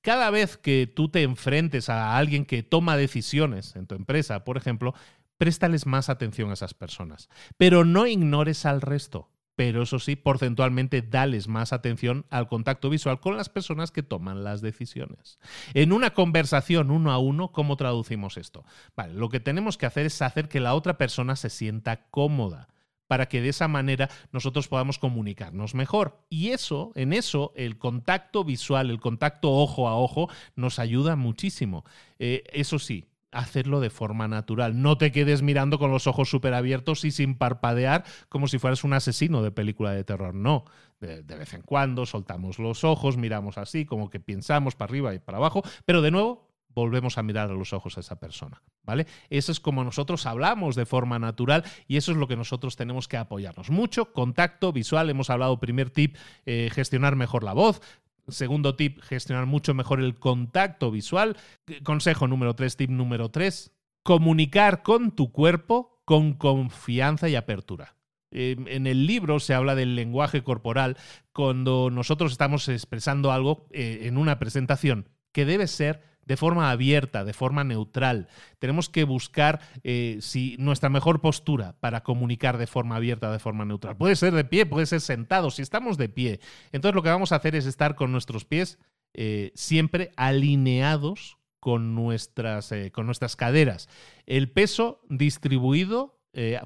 [0.00, 4.56] Cada vez que tú te enfrentes a alguien que toma decisiones en tu empresa, por
[4.56, 4.94] ejemplo,
[5.38, 7.28] préstales más atención a esas personas.
[7.56, 13.20] Pero no ignores al resto pero eso sí, porcentualmente dales más atención al contacto visual
[13.20, 15.38] con las personas que toman las decisiones.
[15.74, 18.64] En una conversación uno a uno, ¿cómo traducimos esto?
[18.96, 22.68] Vale, lo que tenemos que hacer es hacer que la otra persona se sienta cómoda
[23.12, 26.24] para que de esa manera nosotros podamos comunicarnos mejor.
[26.30, 31.84] Y eso, en eso, el contacto visual, el contacto ojo a ojo, nos ayuda muchísimo.
[32.18, 34.80] Eh, eso sí, hacerlo de forma natural.
[34.80, 38.84] No te quedes mirando con los ojos súper abiertos y sin parpadear como si fueras
[38.84, 40.34] un asesino de película de terror.
[40.34, 40.64] No.
[41.00, 45.18] De, vez en cuando soltamos los ojos, miramos así, como que pensamos para arriba y
[45.18, 49.06] para abajo, pero de nuevo volvemos a mirar a los ojos a esa persona, ¿vale?
[49.28, 53.08] Eso es como nosotros hablamos de forma natural y eso es lo que nosotros tenemos
[53.08, 53.70] que apoyarnos.
[53.70, 56.16] Mucho contacto visual, hemos hablado primer tip,
[56.46, 57.82] eh, gestionar mejor la voz,
[58.28, 61.36] Segundo tip, gestionar mucho mejor el contacto visual.
[61.82, 67.96] Consejo número tres, tip número tres, comunicar con tu cuerpo con confianza y apertura.
[68.34, 70.96] En el libro se habla del lenguaje corporal
[71.34, 77.24] cuando nosotros estamos expresando algo eh, en una presentación que debe ser de forma abierta,
[77.24, 78.28] de forma neutral.
[78.58, 83.64] Tenemos que buscar eh, si nuestra mejor postura para comunicar de forma abierta, de forma
[83.64, 83.96] neutral.
[83.96, 85.50] Puede ser de pie, puede ser sentado.
[85.50, 88.78] Si estamos de pie, entonces lo que vamos a hacer es estar con nuestros pies
[89.14, 93.88] eh, siempre alineados con nuestras, eh, con nuestras caderas.
[94.26, 96.18] El peso distribuido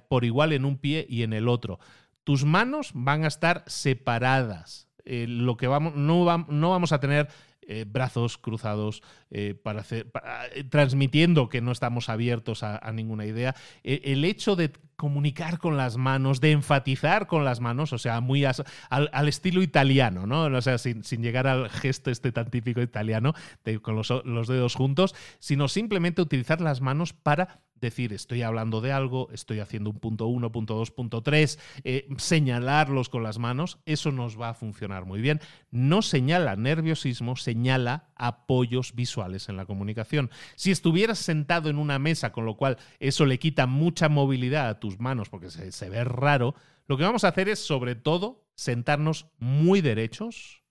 [0.09, 1.81] por igual en un pie y en el otro.
[2.23, 4.87] Tus manos van a estar separadas.
[5.05, 7.29] lo que vamos, no, no vamos a tener
[7.69, 10.07] eh, brazos cruzados, eh, para hacer,
[10.55, 13.57] eh, transmitiendo que no estamos abiertos a, ninguna idea.
[13.83, 18.21] E, el hecho de comunicar con las manos, de enfatizar con las manos, o sea,
[18.21, 20.45] muy al, estilo italiano, ¿no?
[20.45, 23.35] O sea, sin, llegar al gesto este tan típico italiano,
[23.83, 28.93] con los, los dedos juntos, sino simplemente utilizar las manos para decir estoy hablando de
[28.93, 33.79] algo, estoy haciendo un punto 1, punto 2, punto 3, eh, señalarlos con las manos,
[33.87, 35.41] eso nos va a funcionar muy bien.
[35.71, 40.31] No señala nerviosismo, señala apoyos visuales en la comunicación.
[40.57, 44.81] Si estuvieras sentado en una mesa, con lo cual eso le quita mucha movilidad a
[44.81, 46.55] tus manos porque se, se ve raro,
[46.87, 50.63] lo que vamos a hacer es sobre todo sentarnos muy derechos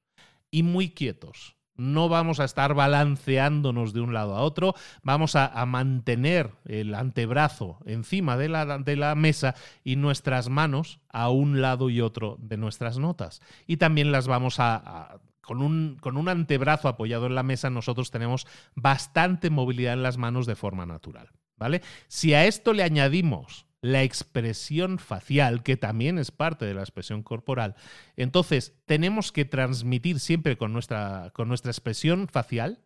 [0.50, 5.66] y muy quietos no vamos a estar balanceándonos de un lado a otro, vamos a,
[5.66, 11.90] mantener el antebrazo encima de la, de la, mesa y nuestras manos a un lado
[11.90, 13.42] y otro de nuestras notas.
[13.66, 18.12] Y también las vamos a, con, un, con un antebrazo apoyado en la mesa, nosotros
[18.12, 21.30] tenemos bastante movilidad en las manos de forma natural.
[21.58, 21.82] ¿Vale?
[22.10, 27.22] Si a esto le añadimos la expresión facial, que también es parte de la expresión
[27.22, 27.76] corporal.
[28.18, 32.80] Entonces, tenemos que transmitir siempre con nuestra, con nuestra expresión facial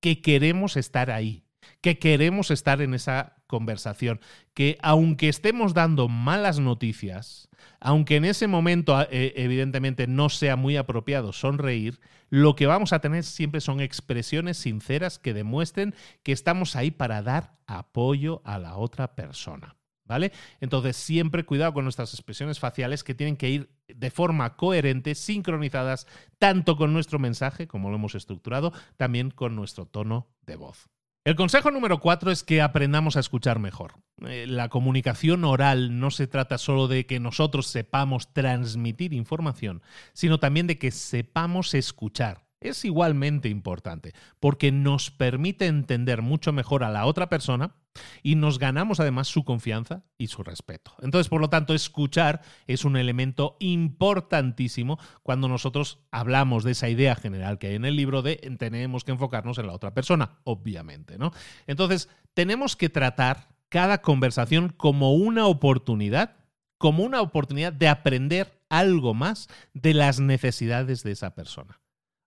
[0.00, 1.46] que queremos estar ahí,
[1.80, 4.20] que queremos estar en esa conversación,
[4.52, 7.48] que aunque estemos dando malas noticias,
[7.80, 11.98] aunque en ese momento eh, evidentemente no sea muy apropiado sonreír,
[12.28, 17.22] lo que vamos a tener siempre son expresiones sinceras que demuestren que estamos ahí para
[17.22, 19.76] dar apoyo a la otra persona.
[20.12, 20.30] ¿Vale?
[20.60, 26.06] Entonces, siempre cuidado con nuestras expresiones faciales que tienen que ir de forma coherente, sincronizadas,
[26.38, 30.90] tanto con nuestro mensaje, como lo hemos estructurado, también con nuestro tono de voz.
[31.24, 33.94] El consejo número cuatro es que aprendamos a escuchar mejor.
[34.26, 39.82] Eh, la comunicación oral no se trata solo de que nosotros sepamos transmitir información,
[40.12, 46.84] sino también de que sepamos escuchar es igualmente importante porque nos permite entender mucho mejor
[46.84, 47.74] a la otra persona
[48.22, 50.92] y nos ganamos además su confianza y su respeto.
[51.02, 57.14] Entonces, por lo tanto, escuchar es un elemento importantísimo cuando nosotros hablamos de esa idea
[57.14, 61.18] general que hay en el libro de tenemos que enfocarnos en la otra persona, obviamente,
[61.18, 61.32] ¿no?
[61.66, 66.36] Entonces, tenemos que tratar cada conversación como una oportunidad,
[66.78, 71.81] como una oportunidad de aprender algo más de las necesidades de esa persona.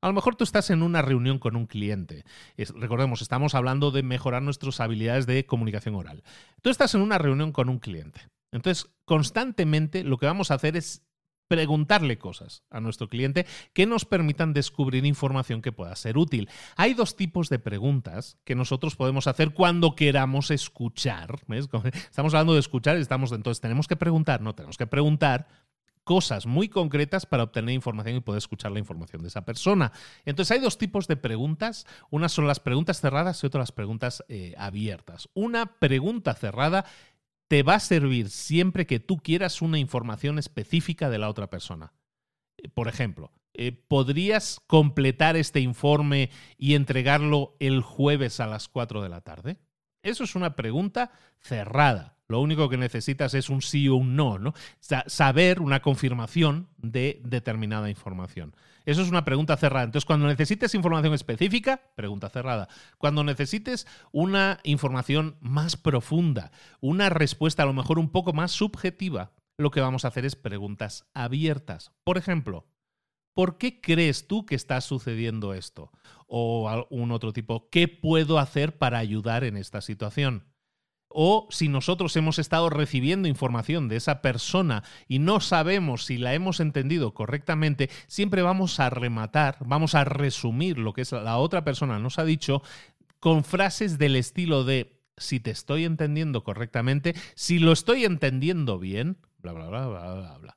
[0.05, 2.25] A lo mejor tú estás en una reunión con un cliente.
[2.75, 6.21] recordemos, estamos hablando de mejorar nuestras habilidades de comunicación oral.
[6.61, 8.21] Tú estás en una reunión con un cliente.
[8.51, 11.01] Entonces, constantemente lo que vamos a hacer es
[11.47, 16.49] preguntarle cosas a nuestro cliente que nos permitan descubrir información que pueda ser útil.
[16.75, 21.39] Hay dos tipos de preguntas que nosotros podemos hacer cuando queramos escuchar.
[21.93, 25.47] Estamos hablando de escuchar y estamos entonces tenemos que preguntar, no tenemos que preguntar
[26.05, 29.91] cosas muy concretas para obtener información y poder escuchar la información de esa persona.
[30.23, 31.85] Entonces hay dos tipos de preguntas.
[32.09, 35.27] Unas son las preguntas cerradas y otras las preguntas eh, abiertas.
[35.33, 36.85] Una pregunta cerrada
[37.47, 41.93] te va a servir siempre que tú quieras una información específica de la otra persona.
[42.57, 49.01] Eh, por ejemplo, eh, ¿podrías completar este informe y entregarlo el jueves a las 4
[49.01, 49.57] de la tarde?
[50.05, 52.15] Eso es una pregunta cerrada.
[52.27, 54.53] Lo único que necesitas es un sí o un no, ¿no?
[54.79, 58.55] saber una confirmación de determinada información.
[58.85, 59.85] Eso es una pregunta cerrada.
[59.85, 62.67] Entonces, cuando necesites información específica, pregunta cerrada.
[62.99, 66.51] Cuando necesites una información más profunda,
[66.81, 70.35] una respuesta a lo mejor un poco más subjetiva, lo que vamos a hacer es
[70.35, 71.93] preguntas abiertas.
[72.03, 72.67] Por ejemplo,
[73.33, 75.91] ¿por qué crees tú que está sucediendo esto?
[76.27, 80.55] O algún otro tipo, ¿qué puedo hacer para ayudar en esta situación?
[81.17, 86.33] o si nosotros hemos estado recibiendo información de esa persona y no sabemos si la
[86.33, 91.99] hemos entendido correctamente, siempre vamos a rematar, vamos a resumir lo que la otra persona
[91.99, 92.61] nos ha dicho
[93.21, 99.17] con frases del estilo de si te estoy entendiendo correctamente, si lo estoy entendiendo bien,
[99.39, 100.55] bla, bla, bla, bla, bla, bla.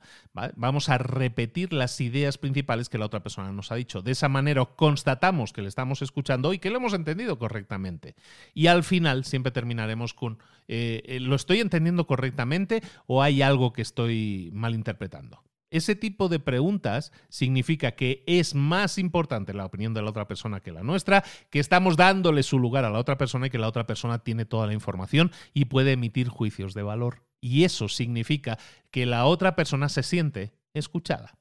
[0.57, 4.03] Vamos a repetir las ideas principales que la otra persona nos ha dicho.
[4.03, 8.15] De esa manera constatamos que le estamos escuchando y que lo hemos entendido correctamente.
[8.55, 10.39] Y al final siempre terminaremos con,
[10.69, 15.43] eh, eh, ¿lo estoy entendiendo correctamente o hay algo que estoy malinterpretando?
[15.71, 20.61] Ese tipo de preguntas significa que es más importante la opinión de la otra persona
[20.61, 23.69] que la nuestra, que estamos dándole su lugar a la otra persona y que la
[23.69, 27.23] otra persona tiene toda la información y puede emitir juicios de valor.
[27.41, 28.59] Y eso significa
[28.91, 31.39] que la otra persona se siente escuchada.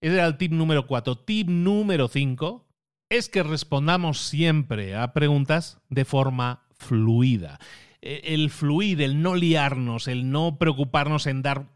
[0.00, 1.18] Ese era el tip número 4.
[1.18, 2.66] Tip número 5
[3.08, 7.58] es que respondamos siempre a preguntas de forma fluida.
[8.02, 11.66] Eh, el fluir, el no liarnos, el no preocuparnos en dar,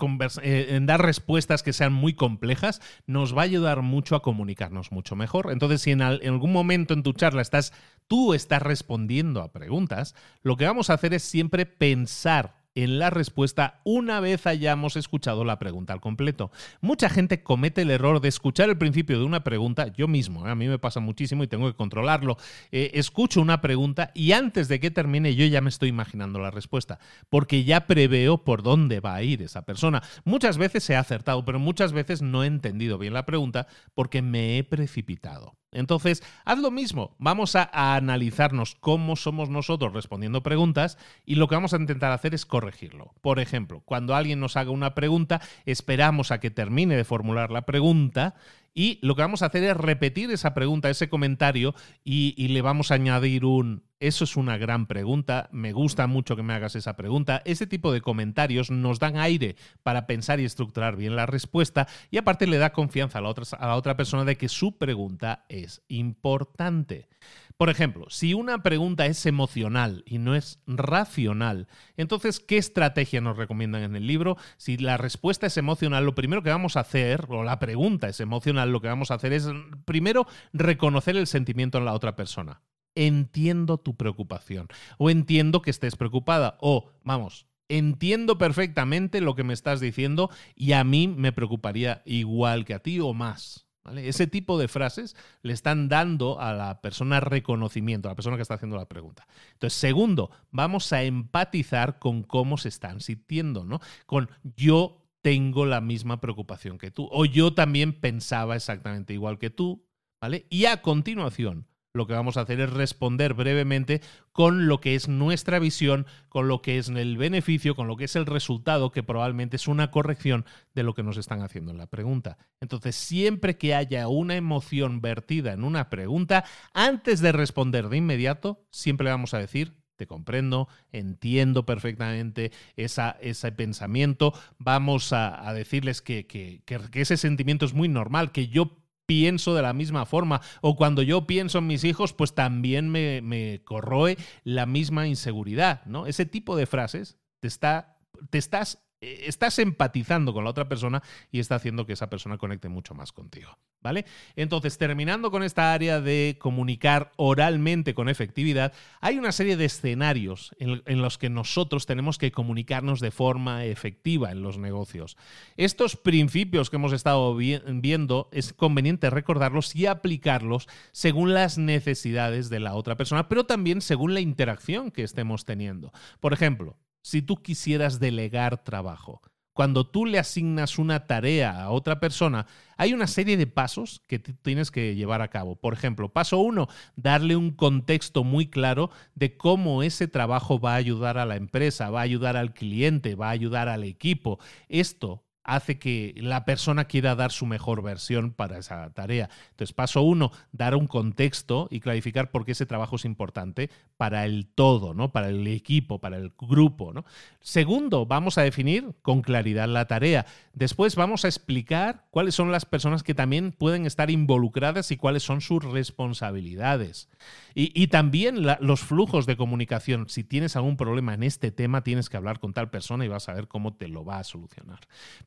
[0.43, 4.91] eh, en dar respuestas que sean muy complejas, nos va a ayudar mucho a comunicarnos
[4.91, 5.51] mucho mejor.
[5.53, 7.75] Entonces, si en, en algún momento en tu charla estás,
[8.07, 13.11] tú estás respondiendo a preguntas, lo que vamos a hacer es siempre pensar en la
[13.11, 16.51] respuesta una vez hayamos escuchado la pregunta al completo.
[16.81, 20.51] Mucha gente comete el error de escuchar el principio de una pregunta, yo mismo, ¿eh?
[20.51, 22.37] a mí me pasa muchísimo y tengo que controlarlo.
[22.73, 26.51] Eh, escucho una pregunta y antes de que termine yo ya me estoy imaginando la
[26.51, 26.99] respuesta,
[27.29, 30.03] porque ya preveo por dónde va a ir esa persona.
[30.25, 34.59] Muchas veces he acertado, pero muchas veces no he entendido bien la pregunta porque me
[34.59, 35.57] he precipitado.
[35.75, 37.15] Entonces, haz lo mismo.
[37.19, 42.35] Vamos a, analizarnos cómo somos nosotros respondiendo preguntas y lo que vamos a intentar hacer
[42.35, 43.13] es corregirlo.
[43.21, 47.67] Por ejemplo, cuando alguien nos haga una pregunta, esperamos a que termine de formular la
[47.67, 48.35] pregunta
[48.75, 52.91] y lo que vamos a hacer es repetir esa pregunta, ese comentario, y, le vamos
[52.91, 56.97] a añadir un, eso es una gran pregunta, me gusta mucho que me hagas esa
[56.97, 57.41] pregunta.
[57.45, 62.19] Ese tipo de comentarios nos dan aire para pensar y estructurar bien la respuesta y
[62.19, 65.45] aparte le da confianza a la otra, a la otra persona de que su pregunta
[65.49, 67.09] es importante.
[67.57, 73.37] Por ejemplo, si una pregunta es emocional y no es racional, entonces, ¿qué estrategia nos
[73.37, 74.37] recomiendan en el libro?
[74.57, 78.19] Si la respuesta es emocional, lo primero que vamos a hacer, o la pregunta es
[78.19, 79.49] emocional, lo que vamos a hacer es
[79.85, 82.61] primero reconocer el sentimiento en la otra persona.
[82.97, 84.67] Entiendo tu preocupación,
[84.99, 90.73] o entiendo que estés preocupada, o vamos, entiendo perfectamente lo que me estás diciendo y
[90.73, 93.69] a mí me preocuparía igual que a ti o más.
[93.97, 98.43] Ese tipo de frases le están dando a la persona reconocimiento, a la persona que
[98.43, 99.27] está haciendo la pregunta.
[99.53, 103.81] Entonces, segundo, vamos a empatizar con cómo se están sintiendo, ¿no?
[104.07, 109.51] Con yo tengo la misma preocupación que tú, o yo también pensaba exactamente igual que
[109.51, 109.87] tú,
[110.21, 110.47] ¿vale?
[110.49, 114.01] Y a continuación, lo que vamos a hacer es responder brevemente
[114.33, 118.05] con lo que es nuestra visión, con lo que es el beneficio, con lo que
[118.05, 121.79] es el resultado, que probablemente es una corrección de lo que nos están haciendo en
[121.79, 122.37] la pregunta.
[122.61, 128.67] Entonces, siempre que haya una emoción vertida en una pregunta, antes de responder de inmediato,
[128.71, 134.35] siempre vamos a decir, te comprendo, entiendo perfectamente ese pensamiento.
[134.59, 136.61] Vamos a, decirles que, que,
[136.95, 140.41] ese sentimiento es muy normal, que yo pienso de la misma forma.
[140.61, 145.85] O cuando yo pienso en mis hijos, pues también me, me corroe la misma inseguridad,
[145.87, 146.07] ¿no?
[146.07, 147.99] Ese tipo de frases te, está,
[148.31, 148.84] te estás
[149.23, 153.13] estás empatizando con la otra persona y está haciendo que esa persona conecte mucho más
[153.13, 153.59] contigo.
[153.83, 154.07] ¿Vale?
[154.35, 160.57] Entonces, terminando con esta área de comunicar oralmente con efectividad, hay una serie de escenarios
[160.59, 165.19] en, los que nosotros tenemos que comunicarnos de forma efectiva en los negocios.
[165.59, 172.61] Estos principios que hemos estado viendo es conveniente recordarlos y aplicarlos según las necesidades de
[172.61, 175.93] la otra persona, pero también según la interacción que estemos teniendo.
[176.21, 179.21] Por ejemplo, si tú quisieras delegar trabajo.
[179.53, 182.47] Cuando tú le asignas una tarea a otra persona,
[182.77, 185.55] hay una serie de pasos que tienes que llevar a cabo.
[185.55, 190.77] Por ejemplo, paso uno, darle un contexto muy claro de cómo ese trabajo va a
[190.77, 194.41] ayudar a la empresa, va a ayudar al cliente, va a ayudar al equipo.
[194.69, 199.29] Esto hace que la persona quiera dar su mejor versión para esa tarea.
[199.51, 204.25] Entonces, paso uno, dar un contexto y clarificar por qué ese trabajo es importante para
[204.25, 205.13] el todo, ¿no?
[205.13, 207.05] Para el equipo, para el grupo, ¿no?
[207.41, 210.27] Segundo, vamos a definir con claridad la tarea.
[210.55, 215.23] Después vamos a explicar cuáles son las personas que también pueden estar involucradas y cuáles
[215.23, 217.09] son sus responsabilidades.
[217.57, 220.09] Y, también los flujos de comunicación.
[220.09, 223.29] Si tienes algún problema en este tema, tienes que hablar con tal persona y vas
[223.29, 224.81] a ver cómo te lo va a solucionar.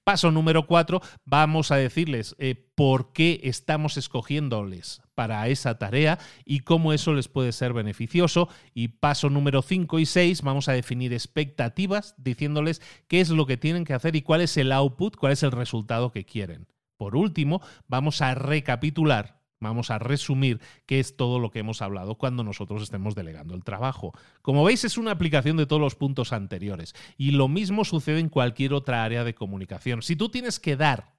[0.08, 6.62] Paso número cuatro, vamos a decirles eh, por qué estamos escogiéndoles para esa tarea y
[6.62, 8.48] cómo eso les puede ser beneficioso.
[8.74, 13.58] Y paso número cinco y seis, vamos a definir expectativas diciéndoles qué es lo que
[13.58, 16.68] tienen que hacer y cuál es el output, cuál es el resultado que quieren.
[16.96, 22.16] Por último, vamos a recapitular Vamos a resumir qué es todo lo que hemos hablado
[22.16, 24.14] cuando nosotros estemos delegando el trabajo.
[24.42, 26.94] Como veis, es una aplicación de todos los puntos anteriores.
[27.18, 30.04] Y lo mismo sucede en cualquier otra área de comunicación.
[30.04, 31.16] Si tú tienes que dar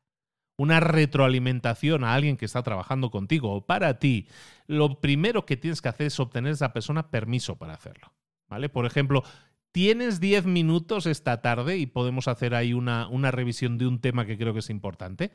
[0.57, 4.29] una retroalimentación a alguien que está trabajando contigo o para ti,
[4.67, 8.13] lo primero que tienes que hacer es obtener de esa persona permiso para hacerlo.
[8.49, 8.69] ¿Vale?
[8.69, 9.25] Por ejemplo,
[9.71, 14.39] ¿Tienes 10 minutos esta tarde y podemos hacer ahí una revisión de un tema que
[14.39, 15.31] creo que es importante?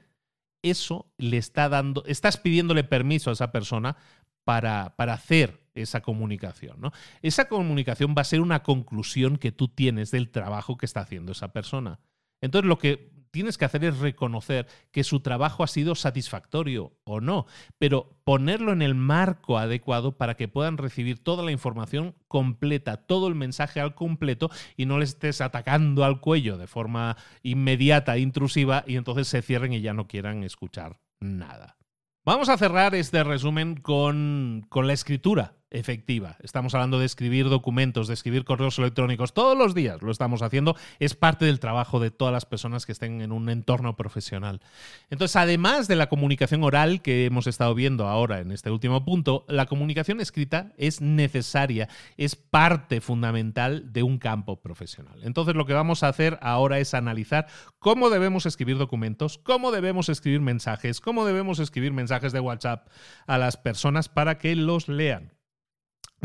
[0.63, 3.95] Eso le está dando, estás pidiéndole permiso a esa persona
[4.43, 6.79] para, para hacer esa comunicación.
[6.79, 6.91] ¿no?
[7.21, 11.31] Esa comunicación va a ser una conclusión que tú tienes del trabajo que está haciendo
[11.31, 11.99] esa persona.
[12.41, 17.19] Entonces, lo que tienes que hacer es reconocer que su trabajo ha sido satisfactorio o
[17.19, 17.47] no,
[17.79, 23.27] pero ponerlo en el marco adecuado para que puedan recibir toda la información completa, todo
[23.27, 28.83] el mensaje al completo y no les estés atacando al cuello de forma inmediata, intrusiva
[28.85, 31.77] y entonces se cierren y ya no quieran escuchar nada.
[32.23, 36.37] Vamos a cerrar este resumen con, con la escritura efectiva.
[36.41, 39.33] Estamos hablando de escribir documentos, de escribir correos electrónicos.
[39.33, 40.75] Todos los días lo estamos haciendo.
[40.99, 44.61] Es parte del trabajo de todas las personas que estén en un entorno profesional.
[45.09, 49.45] Entonces, además de la comunicación oral que hemos estado viendo ahora en este último punto,
[49.47, 55.19] la comunicación escrita es necesaria, es parte fundamental de un campo profesional.
[55.23, 57.47] Entonces, lo que vamos a hacer ahora es analizar
[57.79, 62.87] cómo debemos escribir documentos, cómo debemos escribir mensajes, cómo debemos escribir mensajes de WhatsApp
[63.27, 65.32] a las personas para que los lean.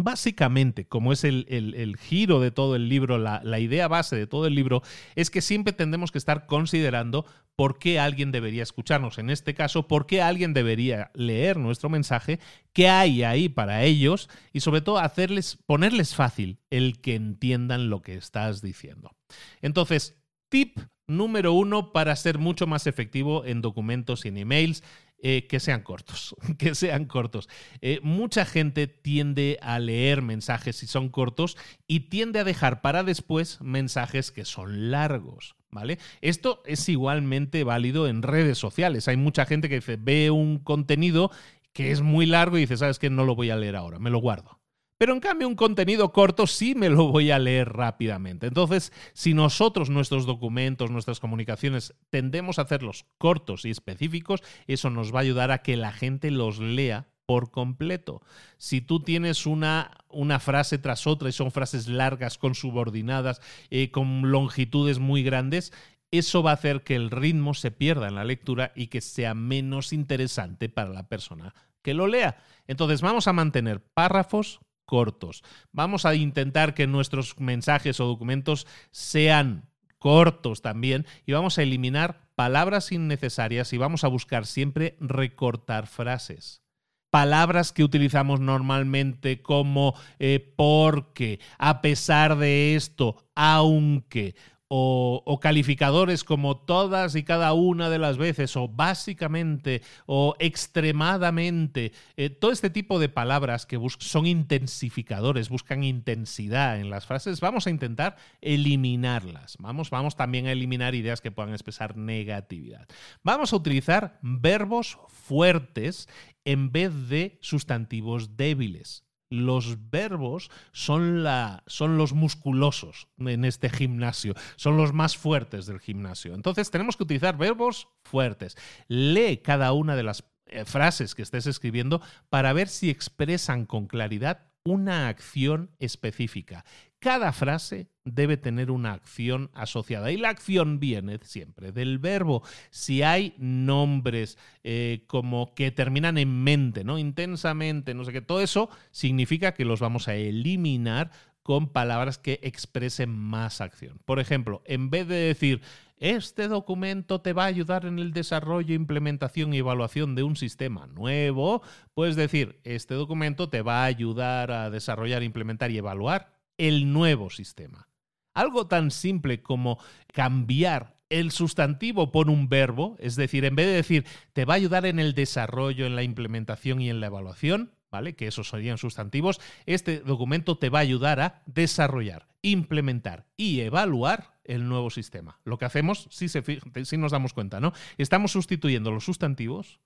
[0.01, 4.47] Básicamente, como es el, giro de todo el libro, la, la, idea base de todo
[4.47, 4.83] el libro,
[5.17, 7.27] es que siempre tendremos que estar considerando
[7.57, 9.19] por qué alguien debería escucharnos.
[9.19, 12.39] En este caso, por qué alguien debería leer nuestro mensaje,
[12.73, 18.01] qué hay ahí para ellos y sobre todo hacerles, ponerles fácil el que entiendan lo
[18.01, 19.17] que estás diciendo.
[19.63, 20.17] Entonces,
[20.49, 20.79] tip
[21.09, 24.85] número uno para ser mucho más efectivo en documentos y en emails
[25.21, 27.49] eh, que sean cortos, que sean cortos.
[27.81, 31.57] Eh, mucha gente tiende a leer mensajes si son cortos
[31.87, 35.57] y tiende a dejar para después mensajes que son largos.
[35.71, 35.99] ¿Vale?
[36.23, 39.07] Esto es igualmente válido en redes sociales.
[39.07, 41.31] Hay mucha gente que dice, ve un contenido
[41.75, 43.11] que es muy largo y dice, ¿sabes qué?
[43.11, 44.58] No lo voy a leer ahora, me lo guardo.
[44.99, 48.49] Pero en cambio un contenido corto sí me lo voy a leer rápidamente.
[48.49, 55.15] Entonces, si nosotros nuestros documentos, nuestras comunicaciones tendemos a hacerlos cortos y específicos, eso nos
[55.15, 58.23] va a ayudar a que la gente los lea por completo.
[58.57, 63.41] Si tú tienes una, una frase tras otra y son frases largas, con subordinadas,
[63.71, 65.73] eh, con longitudes muy grandes,
[66.11, 69.35] eso va a hacer que el ritmo se pierda en la lectura y que sea
[69.35, 72.43] menos interesante para la persona que lo lea.
[72.67, 75.45] Entonces vamos a mantener párrafos cortos.
[75.71, 79.69] Vamos a intentar que nuestros mensajes o documentos sean
[79.99, 86.63] cortos también y vamos a eliminar palabras innecesarias y vamos a buscar siempre recortar frases.
[87.11, 94.37] Palabras que utilizamos normalmente como eh, porque, a pesar de esto, aunque
[94.69, 102.29] o, calificadores como todas y cada una de las veces, o básicamente, o extremadamente, eh,
[102.31, 107.71] todo este tipo de palabras que son intensificadores, buscan intensidad en las frases, vamos a
[107.71, 109.57] intentar eliminarlas.
[109.59, 112.87] Vamos, vamos también a eliminar ideas que puedan expresar negatividad.
[113.23, 116.09] Vamos a utilizar verbos fuertes
[116.45, 124.35] en vez de sustantivos débiles los verbos son, la, son, los musculosos en este gimnasio,
[124.57, 126.35] son los más fuertes del gimnasio.
[126.35, 128.57] Entonces tenemos que utilizar verbos fuertes.
[128.89, 132.01] Lee cada una de las eh, frases que estés escribiendo
[132.31, 136.65] para ver si expresan con claridad una acción específica.
[137.01, 142.43] Cada frase debe tener una acción asociada y la acción viene siempre del verbo.
[142.71, 146.99] Si hay nombres eh, como que terminan en mente, ¿no?
[146.99, 151.13] Intensamente, no sé qué, todo eso significa que los vamos a eliminar
[151.45, 154.01] con palabras que expresen más acción.
[154.05, 155.63] Por ejemplo, en vez de decir
[156.01, 160.87] este documento te va a ayudar en el desarrollo, implementación y evaluación de un sistema
[160.87, 161.63] nuevo.
[161.95, 167.31] Puedes decir, este documento te va a ayudar a desarrollar, implementar y evaluar el nuevo
[167.31, 167.89] sistema.
[168.35, 169.79] Algo tan simple como
[170.13, 174.57] cambiar el sustantivo por un verbo, es decir, en vez de decir te va a
[174.57, 178.15] ayudar en el desarrollo, en la implementación y en la evaluación, ¿vale?
[178.15, 184.39] Que esos serían sustantivos, este documento te va a ayudar a desarrollar, implementar y evaluar
[184.45, 185.41] el nuevo sistema.
[185.45, 187.73] Lo que hacemos, si, si nos damos cuenta, ¿no?
[187.97, 189.81] Estamos sustituyendo los sustantivos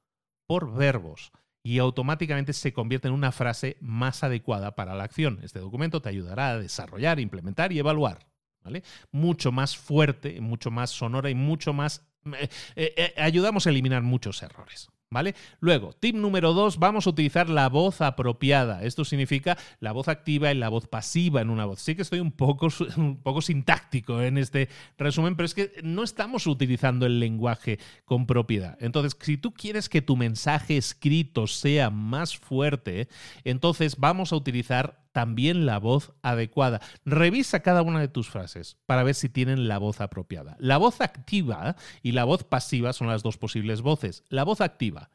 [0.46, 1.32] por verbos
[1.62, 5.40] y automáticamente se convierte en una frase más adecuada para la acción.
[5.42, 8.26] Este documento te ayudará a desarrollar, implementar y evaluar.
[8.64, 8.82] ¿vale?
[9.10, 12.04] Mucho más fuerte, mucho más sonora y mucho más...
[12.24, 14.91] Eh, eh, eh, ayudamos a eliminar muchos errores.
[15.12, 15.34] ¿Vale?
[15.60, 18.82] Luego, tip número dos, vamos a utilizar la voz apropiada.
[18.82, 21.82] Esto significa la voz activa y la voz pasiva en una voz.
[21.82, 26.02] Sí que estoy un poco, un poco sintáctico en este resumen, pero es que no
[26.02, 28.78] estamos utilizando el lenguaje con propiedad.
[28.80, 33.08] Entonces, si tú quieres que tu mensaje escrito sea más fuerte,
[33.44, 36.80] entonces vamos a utilizar también la voz adecuada.
[37.04, 40.56] Revisa cada una de tus frases para ver si tienen la voz apropiada.
[40.58, 44.24] La voz activa y la voz pasiva son las dos posibles voces.
[44.28, 45.10] La voz activa,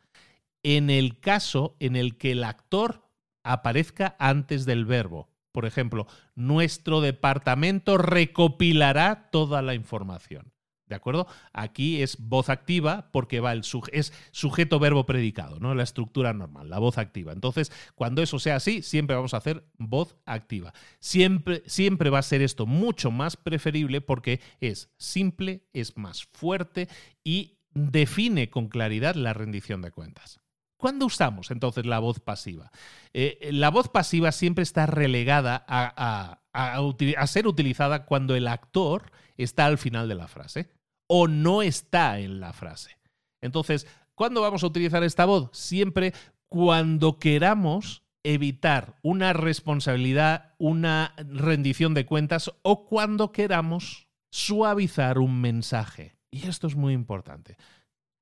[0.63, 3.03] en el caso en el que el actor
[3.43, 5.29] aparezca antes del verbo.
[5.51, 10.53] Por ejemplo, nuestro departamento recopilará toda la información.
[10.87, 11.27] ¿De acuerdo?
[11.51, 15.75] Aquí es voz activa porque va el es sujeto verbo predicado, ¿no?
[15.75, 17.33] La estructura normal, la voz activa.
[17.33, 20.73] Entonces, cuando eso sea así, siempre vamos a hacer voz activa.
[20.99, 26.87] Siempre, siempre va a ser esto mucho más preferible porque es simple, es más fuerte
[27.23, 30.39] y define con claridad la rendición de cuentas.
[30.77, 32.71] ¿Cuándo usamos entonces la voz pasiva?
[33.11, 39.65] Eh, la voz pasiva siempre está relegada a, a, ser utilizada cuando el actor está
[39.65, 40.76] al final de la frase
[41.07, 42.97] o no está en la frase.
[43.41, 45.49] Entonces, ¿cuándo vamos a utilizar esta voz?
[45.53, 46.13] Siempre
[46.47, 56.17] cuando queramos evitar una responsabilidad, una rendición de cuentas o cuando queramos suavizar un mensaje.
[56.29, 57.57] Y esto es muy importante.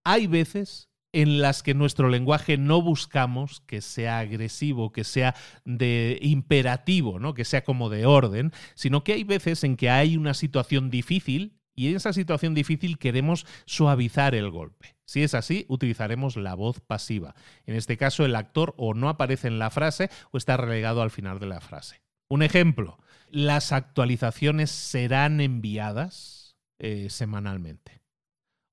[0.04, 5.34] Hay veces en las que nuestro lenguaje no buscamos que sea agresivo, que sea
[5.64, 7.34] de imperativo, ¿no?
[7.34, 11.58] que sea como de orden, sino que hay veces en que hay una situación difícil
[11.76, 14.96] y en esa situación difícil queremos suavizar el golpe.
[15.06, 17.36] Si es así, utilizaremos la voz pasiva.
[17.66, 21.12] En este caso, el actor o no aparece en la frase o está relegado al
[21.12, 22.02] final de la frase.
[22.28, 22.98] Un ejemplo,
[23.30, 28.05] las actualizaciones serán enviadas eh, semanalmente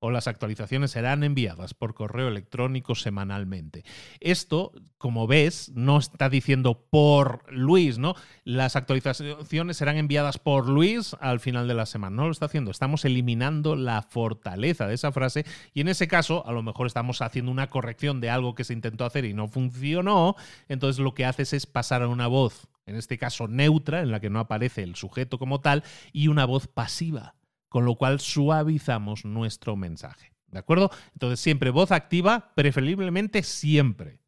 [0.03, 3.85] o las actualizaciones serán enviadas por correo electrónico semanalmente.
[4.19, 8.13] Esto, como ves, no está diciendo por Luis, ¿no?
[8.43, 12.17] Las actualizaciones serán enviadas por Luis al final de la semana.
[12.17, 12.69] No lo está haciendo.
[12.69, 17.21] Estamos eliminando la fortaleza de esa frase y en ese caso, a lo mejor estamos
[17.21, 20.35] haciendo una corrección de algo que se intentó hacer y no funcionó.
[20.67, 24.19] Entonces lo que haces es pasar a una voz, en este caso neutra, en la
[24.19, 27.35] que no aparece el sujeto como tal, y una voz pasiva
[27.73, 30.31] con lo cual suavizamos nuestro mensaje.
[30.45, 30.91] ¿De acuerdo?
[31.13, 34.19] Entonces siempre voz activa, preferiblemente siempre.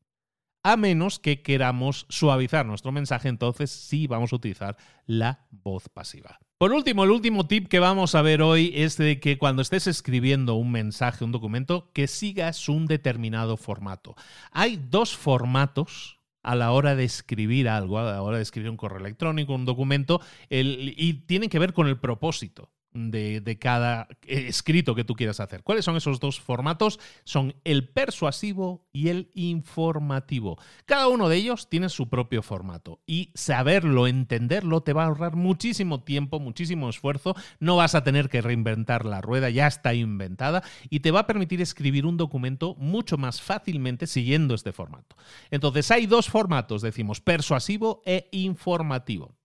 [0.64, 6.40] A menos que queramos suavizar nuestro mensaje, entonces sí vamos a utilizar la voz pasiva.
[6.58, 9.86] Por último, el último tip que vamos a ver hoy es de que cuando estés
[9.86, 14.16] escribiendo un mensaje, un documento, que sigas un determinado formato.
[14.50, 18.78] Hay dos formatos a la hora de escribir algo, a la hora de escribir un
[18.78, 20.20] correo electrónico, un documento,
[20.50, 25.64] y tienen que ver con el propósito de, cada escrito que tú quieras hacer.
[25.64, 27.00] ¿Cuáles son esos dos formatos?
[27.24, 30.58] Son el persuasivo y el informativo.
[30.86, 35.36] Cada uno de ellos tiene su propio formato y saberlo, entenderlo, te va a ahorrar
[35.36, 37.36] muchísimo tiempo, muchísimo esfuerzo.
[37.60, 41.28] No vas a tener que reinventar la rueda, ya está inventada y te va a
[41.28, 45.18] permitir escribir un documento mucho más fácilmente siguiendo este formato.
[45.52, 49.36] Entonces hay dos formatos, decimos, persuasivo e informativo.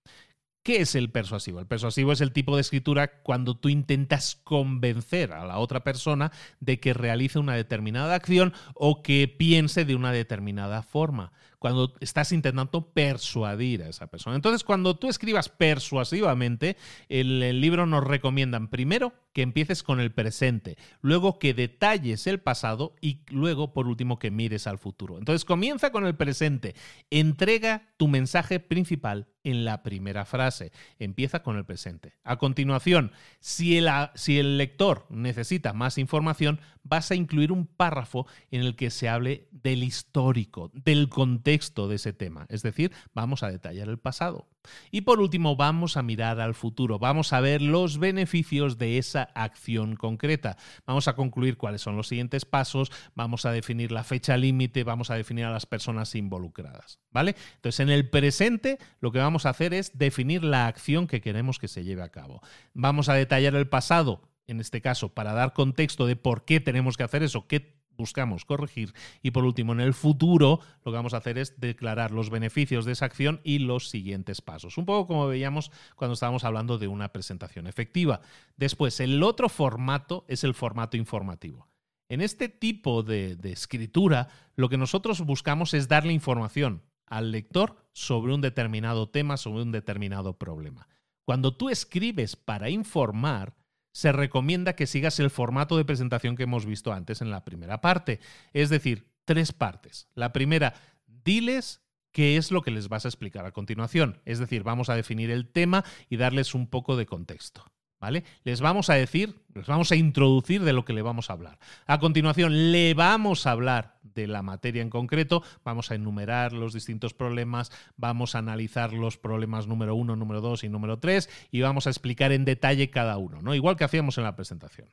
[0.63, 1.59] ¿Qué es el persuasivo?
[1.59, 6.31] El persuasivo es el tipo de escritura cuando tú intentas convencer a la otra persona
[6.59, 11.31] de que realice una determinada acción o que piense de una determinada forma
[11.61, 14.35] cuando estás intentando persuadir a esa persona.
[14.35, 16.75] Entonces, cuando tú escribas persuasivamente,
[17.07, 22.95] el, libro nos recomiendan primero que empieces con el presente, luego que detalles el pasado
[22.99, 25.19] y luego, por último, que mires al futuro.
[25.19, 26.73] Entonces, comienza con el presente,
[27.11, 30.71] entrega tu mensaje principal en la primera frase.
[30.99, 32.13] Empieza con el presente.
[32.23, 38.27] A continuación, si el, si el, lector necesita más información, vas a incluir un párrafo
[38.49, 42.45] en el que se hable del histórico, del contexto de ese tema.
[42.49, 44.47] Es decir, vamos a detallar el pasado.
[44.91, 49.23] Y por último, vamos a mirar al futuro, vamos a ver los beneficios de esa
[49.33, 50.57] acción concreta.
[50.85, 55.09] Vamos a concluir cuáles son los siguientes pasos, vamos a definir la fecha límite, vamos
[55.09, 56.99] a definir a las personas involucradas.
[57.11, 57.35] ¿Vale?
[57.55, 61.59] Entonces, en el presente, lo que vamos a hacer es definir la acción que queremos
[61.59, 62.41] que se lleve a cabo.
[62.73, 64.21] Vamos a detallar el pasado,
[64.51, 68.45] en este caso, para dar contexto de por qué tenemos que hacer eso, qué buscamos
[68.45, 68.93] corregir.
[69.21, 72.85] Y por último, en el futuro lo que vamos a hacer es declarar los beneficios
[72.85, 74.77] de esa acción y los siguientes pasos.
[74.77, 78.21] Un poco como veíamos cuando estábamos hablando de una presentación efectiva.
[78.57, 81.67] Después, el otro formato es el formato informativo.
[82.09, 88.33] En este tipo de, escritura, lo que nosotros buscamos es darle información al lector sobre
[88.33, 90.89] un determinado tema, sobre un determinado problema.
[91.23, 93.55] Cuando tú escribes para informar,
[93.91, 97.81] se recomienda que sigas el formato de presentación que hemos visto antes en la primera
[97.81, 98.19] parte.
[98.53, 100.07] Es decir, tres partes.
[100.15, 100.73] La primera,
[101.07, 101.81] diles
[102.11, 104.21] qué es lo que les vas a explicar a continuación.
[104.25, 107.70] Es decir, vamos a definir el tema y darles un poco de contexto.
[108.01, 108.23] ¿Vale?
[108.43, 111.59] Les vamos a decir, les vamos a introducir de lo que le vamos a hablar.
[111.85, 116.73] A continuación, le vamos a hablar de la materia en concreto, vamos a enumerar los
[116.73, 121.61] distintos problemas, vamos a analizar los problemas número uno, número dos y número tres y
[121.61, 123.53] vamos a explicar en detalle cada uno, ¿no?
[123.53, 124.87] Igual que hacíamos en la presentación.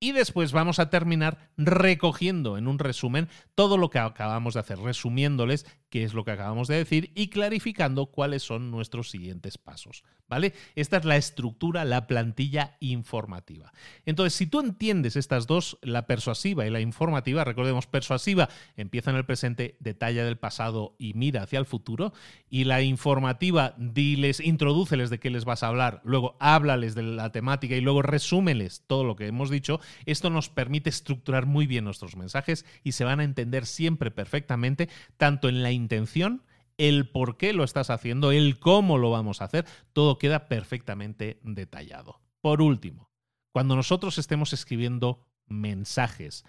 [0.00, 4.78] Y después vamos a terminar recogiendo en un resumen todo lo que acabamos de hacer,
[4.78, 10.04] resumiéndoles qué es lo que acabamos de decir y clarificando cuáles son nuestros siguientes pasos.
[10.28, 10.52] ¿Vale?
[10.74, 13.72] Esta es la estructura, la plantilla informativa.
[14.04, 19.16] Entonces, si tú entiendes estas dos, la persuasiva y la informativa, recordemos, persuasiva empieza en
[19.16, 22.12] el presente, detalla del pasado y mira hacia el futuro,
[22.50, 27.32] y la informativa, diles, introdúceles de qué les vas a hablar, luego háblales de la
[27.32, 31.84] temática y luego resúmeles todo lo que hemos dicho, esto nos permite estructurar muy bien
[31.84, 36.42] nuestros mensajes y se van a entender siempre perfectamente, tanto en la intención,
[36.76, 41.40] el por qué lo estás haciendo, el cómo lo vamos a hacer, todo queda perfectamente
[41.42, 42.20] detallado.
[42.40, 43.10] Por último,
[43.52, 46.44] cuando nosotros estemos escribiendo mensajes,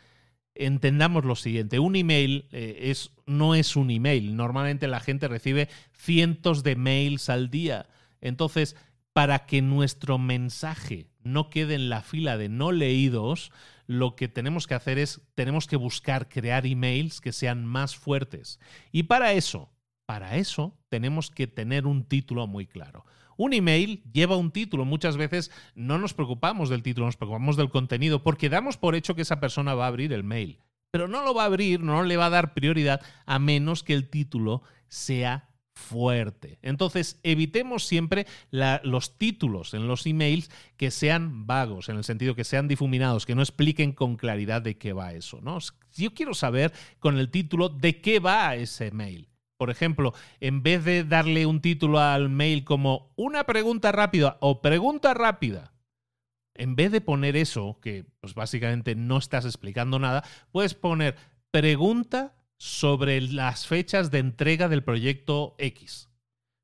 [0.54, 5.70] entendamos lo siguiente, un email eh, es, no es un email, normalmente la gente recibe
[5.94, 7.88] cientos de mails al día,
[8.22, 8.76] entonces
[9.14, 13.52] para que nuestro mensaje no quede en la fila de no leídos,
[13.88, 18.60] lo que tenemos que hacer es, tenemos que buscar crear emails que sean más fuertes.
[18.92, 19.72] Y para eso,
[20.06, 23.06] para eso tenemos que tener un título muy claro.
[23.36, 24.86] Un email lleva un título.
[24.86, 29.16] Muchas veces no nos preocupamos del título, nos preocupamos del contenido porque damos por hecho
[29.16, 30.60] que esa persona va a abrir el mail.
[30.92, 33.94] Pero no lo va a abrir, no le va a dar prioridad a menos que
[33.94, 35.49] el título sea
[35.80, 36.60] fuerte.
[36.62, 42.44] Entonces, evitemos siempre los títulos en los emails que sean vagos, en el sentido que
[42.44, 45.40] sean difuminados, que no expliquen con claridad de qué va eso.
[45.42, 45.58] ¿no?
[45.96, 49.30] Yo quiero saber con el título de qué va ese mail.
[49.58, 54.62] Por ejemplo, en vez de darle un título al mail como una pregunta rápida o
[54.62, 55.74] pregunta rápida,
[56.54, 61.16] en vez de poner eso, que pues básicamente no estás explicando nada, puedes poner
[61.52, 66.10] pregunta sobre las fechas de entrega del proyecto X.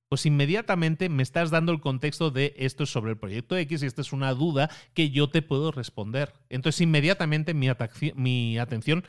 [0.10, 3.86] Pues inmediatamente me estás dando el contexto de esto es sobre el proyecto X y
[3.86, 6.34] esta es una duda que yo te puedo responder.
[6.50, 7.70] Entonces inmediatamente mi,
[8.16, 9.04] mi atención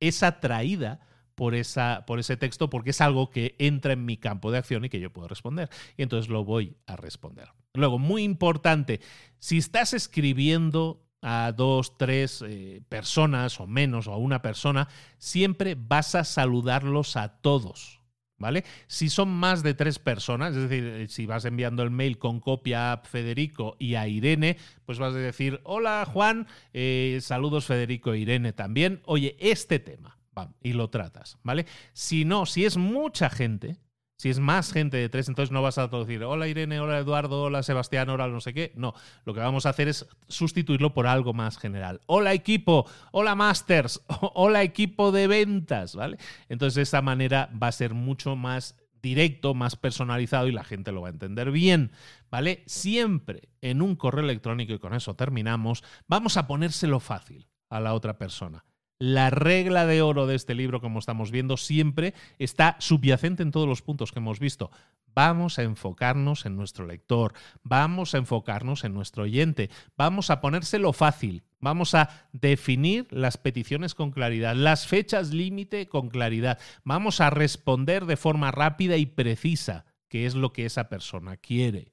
[0.00, 1.00] es atraída
[1.34, 4.84] por, esa, por ese texto porque es algo que entra en mi campo de acción
[4.84, 5.68] y que yo puedo responder.
[5.96, 7.50] Y entonces lo voy a responder.
[7.74, 9.00] Luego, muy importante,
[9.38, 15.76] si estás escribiendo a dos, tres eh, personas o menos o a una persona, siempre
[15.78, 18.00] vas a saludarlos a todos.
[18.38, 18.64] ¿Vale?
[18.88, 22.40] Si son más de tres personas, es decir, eh, si vas enviando el mail con
[22.40, 28.12] copia a Federico y a Irene, pues vas a decir, hola Juan, eh, saludos Federico
[28.12, 30.18] e Irene también, oye, este tema,
[30.60, 31.66] y lo tratas, ¿vale?
[31.92, 33.76] Si no, si es mucha gente,
[34.22, 37.42] si es más gente de tres, entonces no vas a traducir hola Irene, hola Eduardo,
[37.42, 38.70] hola Sebastián, hola no sé qué.
[38.76, 38.94] No,
[39.24, 42.00] lo que vamos a hacer es sustituirlo por algo más general.
[42.06, 44.00] Hola equipo, hola masters,
[44.34, 46.18] hola equipo de ventas, ¿vale?
[46.48, 50.92] Entonces de esa manera va a ser mucho más directo, más personalizado y la gente
[50.92, 51.90] lo va a entender bien,
[52.30, 52.62] ¿vale?
[52.66, 57.92] Siempre en un correo electrónico, y con eso terminamos, vamos a ponérselo fácil a la
[57.92, 58.64] otra persona
[59.02, 63.66] la regla de oro de este libro, como estamos viendo, siempre está subyacente en todos
[63.66, 64.70] los puntos que hemos visto.
[65.12, 67.32] Vamos a enfocarnos en nuestro lector,
[67.64, 73.96] vamos a enfocarnos en nuestro oyente, vamos a ponérselo fácil, vamos a definir las peticiones
[73.96, 79.84] con claridad, las fechas límite con claridad, vamos a responder de forma rápida y precisa,
[80.06, 81.91] que es lo que esa persona quiere.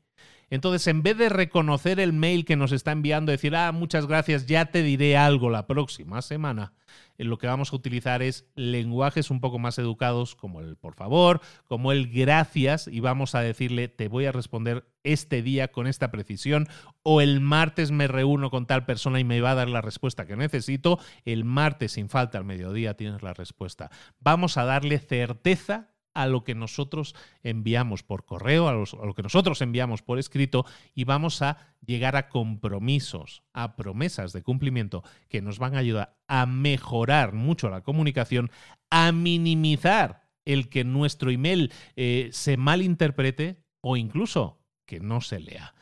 [0.50, 4.45] Entonces, en vez de reconocer el mail que nos está enviando, decir, ah, muchas gracias,
[4.45, 6.74] ya te diré algo la próxima semana,
[7.18, 10.95] eh, lo que vamos a utilizar es lenguajes un poco más educados, como el por
[10.95, 15.88] favor, como el gracias, y vamos a decirle, te voy a responder este día con
[15.88, 16.68] esta precisión,
[17.04, 20.26] o el martes me reúno con tal persona y me va a dar la respuesta
[20.26, 23.91] que necesito, el martes sin falta al mediodía tienes la respuesta.
[24.20, 25.89] Vamos a darle certeza
[26.20, 31.05] a lo que nosotros enviamos por correo, a, lo que nosotros enviamos por escrito y
[31.05, 36.45] vamos a llegar a compromisos, a promesas de cumplimiento que nos van a ayudar a
[36.45, 38.51] mejorar mucho la comunicación,
[38.89, 45.74] a minimizar el que nuestro email eh, se malinterprete o incluso que no se lea.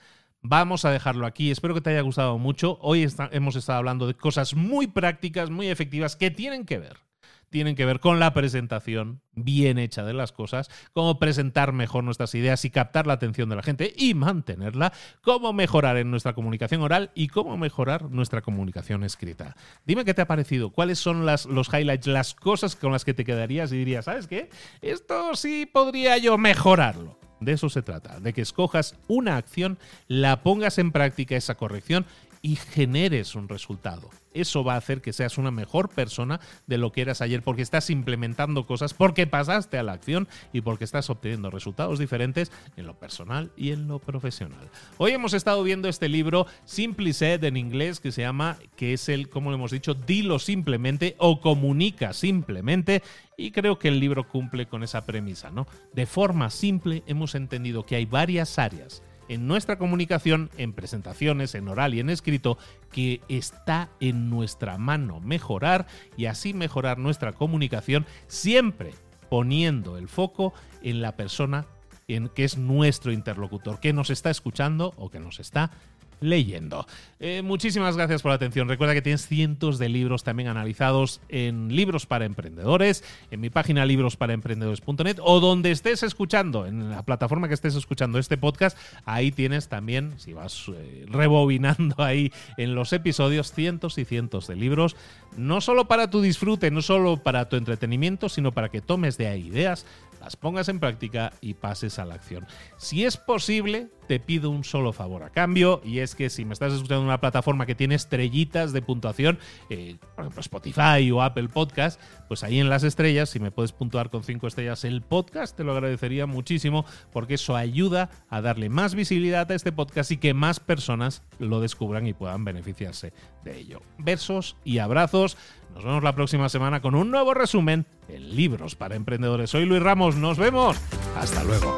[0.42, 1.50] Vamos a dejarlo aquí.
[1.50, 2.78] Espero que te haya gustado mucho.
[2.82, 7.07] Hoy hemos estado hablando de cosas muy prácticas, muy efectivas, que tienen que ver
[7.50, 12.34] tienen que ver con la presentación bien hecha de las cosas, cómo presentar mejor nuestras
[12.36, 16.82] ideas y captar la atención de la gente y mantenerla, cómo mejorar en nuestra comunicación
[16.82, 19.56] oral y cómo mejorar nuestra comunicación escrita.
[19.86, 23.26] Dime qué te ha parecido, cuáles son los highlights, las cosas con las que te
[23.26, 24.50] quedarías y dirías, ¿sabes qué?
[24.82, 27.20] Esto sí podría yo mejorarlo.
[27.40, 29.78] De eso se trata, de que escojas una acción,
[30.08, 32.08] la pongas en práctica esa corrección
[32.48, 34.10] y generes un resultado.
[34.34, 37.62] Eso va a hacer que seas una mejor persona de lo que eras ayer porque
[37.62, 42.86] estás implementando cosas, porque pasaste a la acción y porque estás obteniendo resultados diferentes en
[42.86, 44.70] lo personal y en lo profesional.
[44.98, 49.10] Hoy hemos estado viendo este libro Simply Said en inglés que se llama, que es
[49.10, 53.04] el, como lo hemos dicho, dilo simplemente o comunica simplemente
[53.36, 55.68] y creo que el libro cumple con esa premisa, ¿no?
[55.94, 61.68] De forma simple hemos entendido que hay varias áreas en nuestra comunicación, en presentaciones, en
[61.68, 62.58] oral y en escrito,
[62.92, 68.94] que está en nuestra mano mejorar y así mejorar nuestra comunicación siempre
[69.30, 71.66] poniendo el foco en la persona
[72.08, 75.72] en que es nuestro interlocutor, que nos está escuchando o que nos está
[76.20, 76.86] leyendo.
[77.20, 78.68] Eh, muchísimas gracias por la atención.
[78.68, 83.86] Recuerda que tienes cientos de libros también analizados en Libros para Emprendedores, en mi página
[83.86, 88.78] librosparaemprendedores.net o donde estés escuchando, en la plataforma que estés escuchando este podcast.
[89.06, 94.56] Ahí tienes también, si vas eh, rebobinando ahí en los episodios, cientos y cientos de
[94.56, 94.96] libros,
[95.36, 99.28] no solo para tu disfrute, no solo para tu entretenimiento, sino para que tomes de
[99.28, 99.86] ahí ideas
[100.28, 102.46] las pongas en práctica y pases a la acción.
[102.76, 106.52] Si es posible, te pido un solo favor a cambio, y es que si me
[106.52, 111.22] estás escuchando en una plataforma que tiene estrellitas de puntuación, eh, por ejemplo Spotify o
[111.22, 115.02] Apple Podcast, pues ahí en las estrellas, si me puedes puntuar con cinco estrellas el
[115.02, 120.12] podcast, te lo agradecería muchísimo, porque eso ayuda a darle más visibilidad a este podcast
[120.12, 123.14] y que más personas lo descubran y puedan beneficiarse
[123.46, 123.82] de ello.
[123.98, 125.38] Besos y abrazos.
[125.78, 129.52] Nos vemos la próxima semana con un nuevo resumen en Libros para Emprendedores.
[129.52, 130.76] Soy Luis Ramos, nos vemos.
[131.16, 131.78] Hasta luego.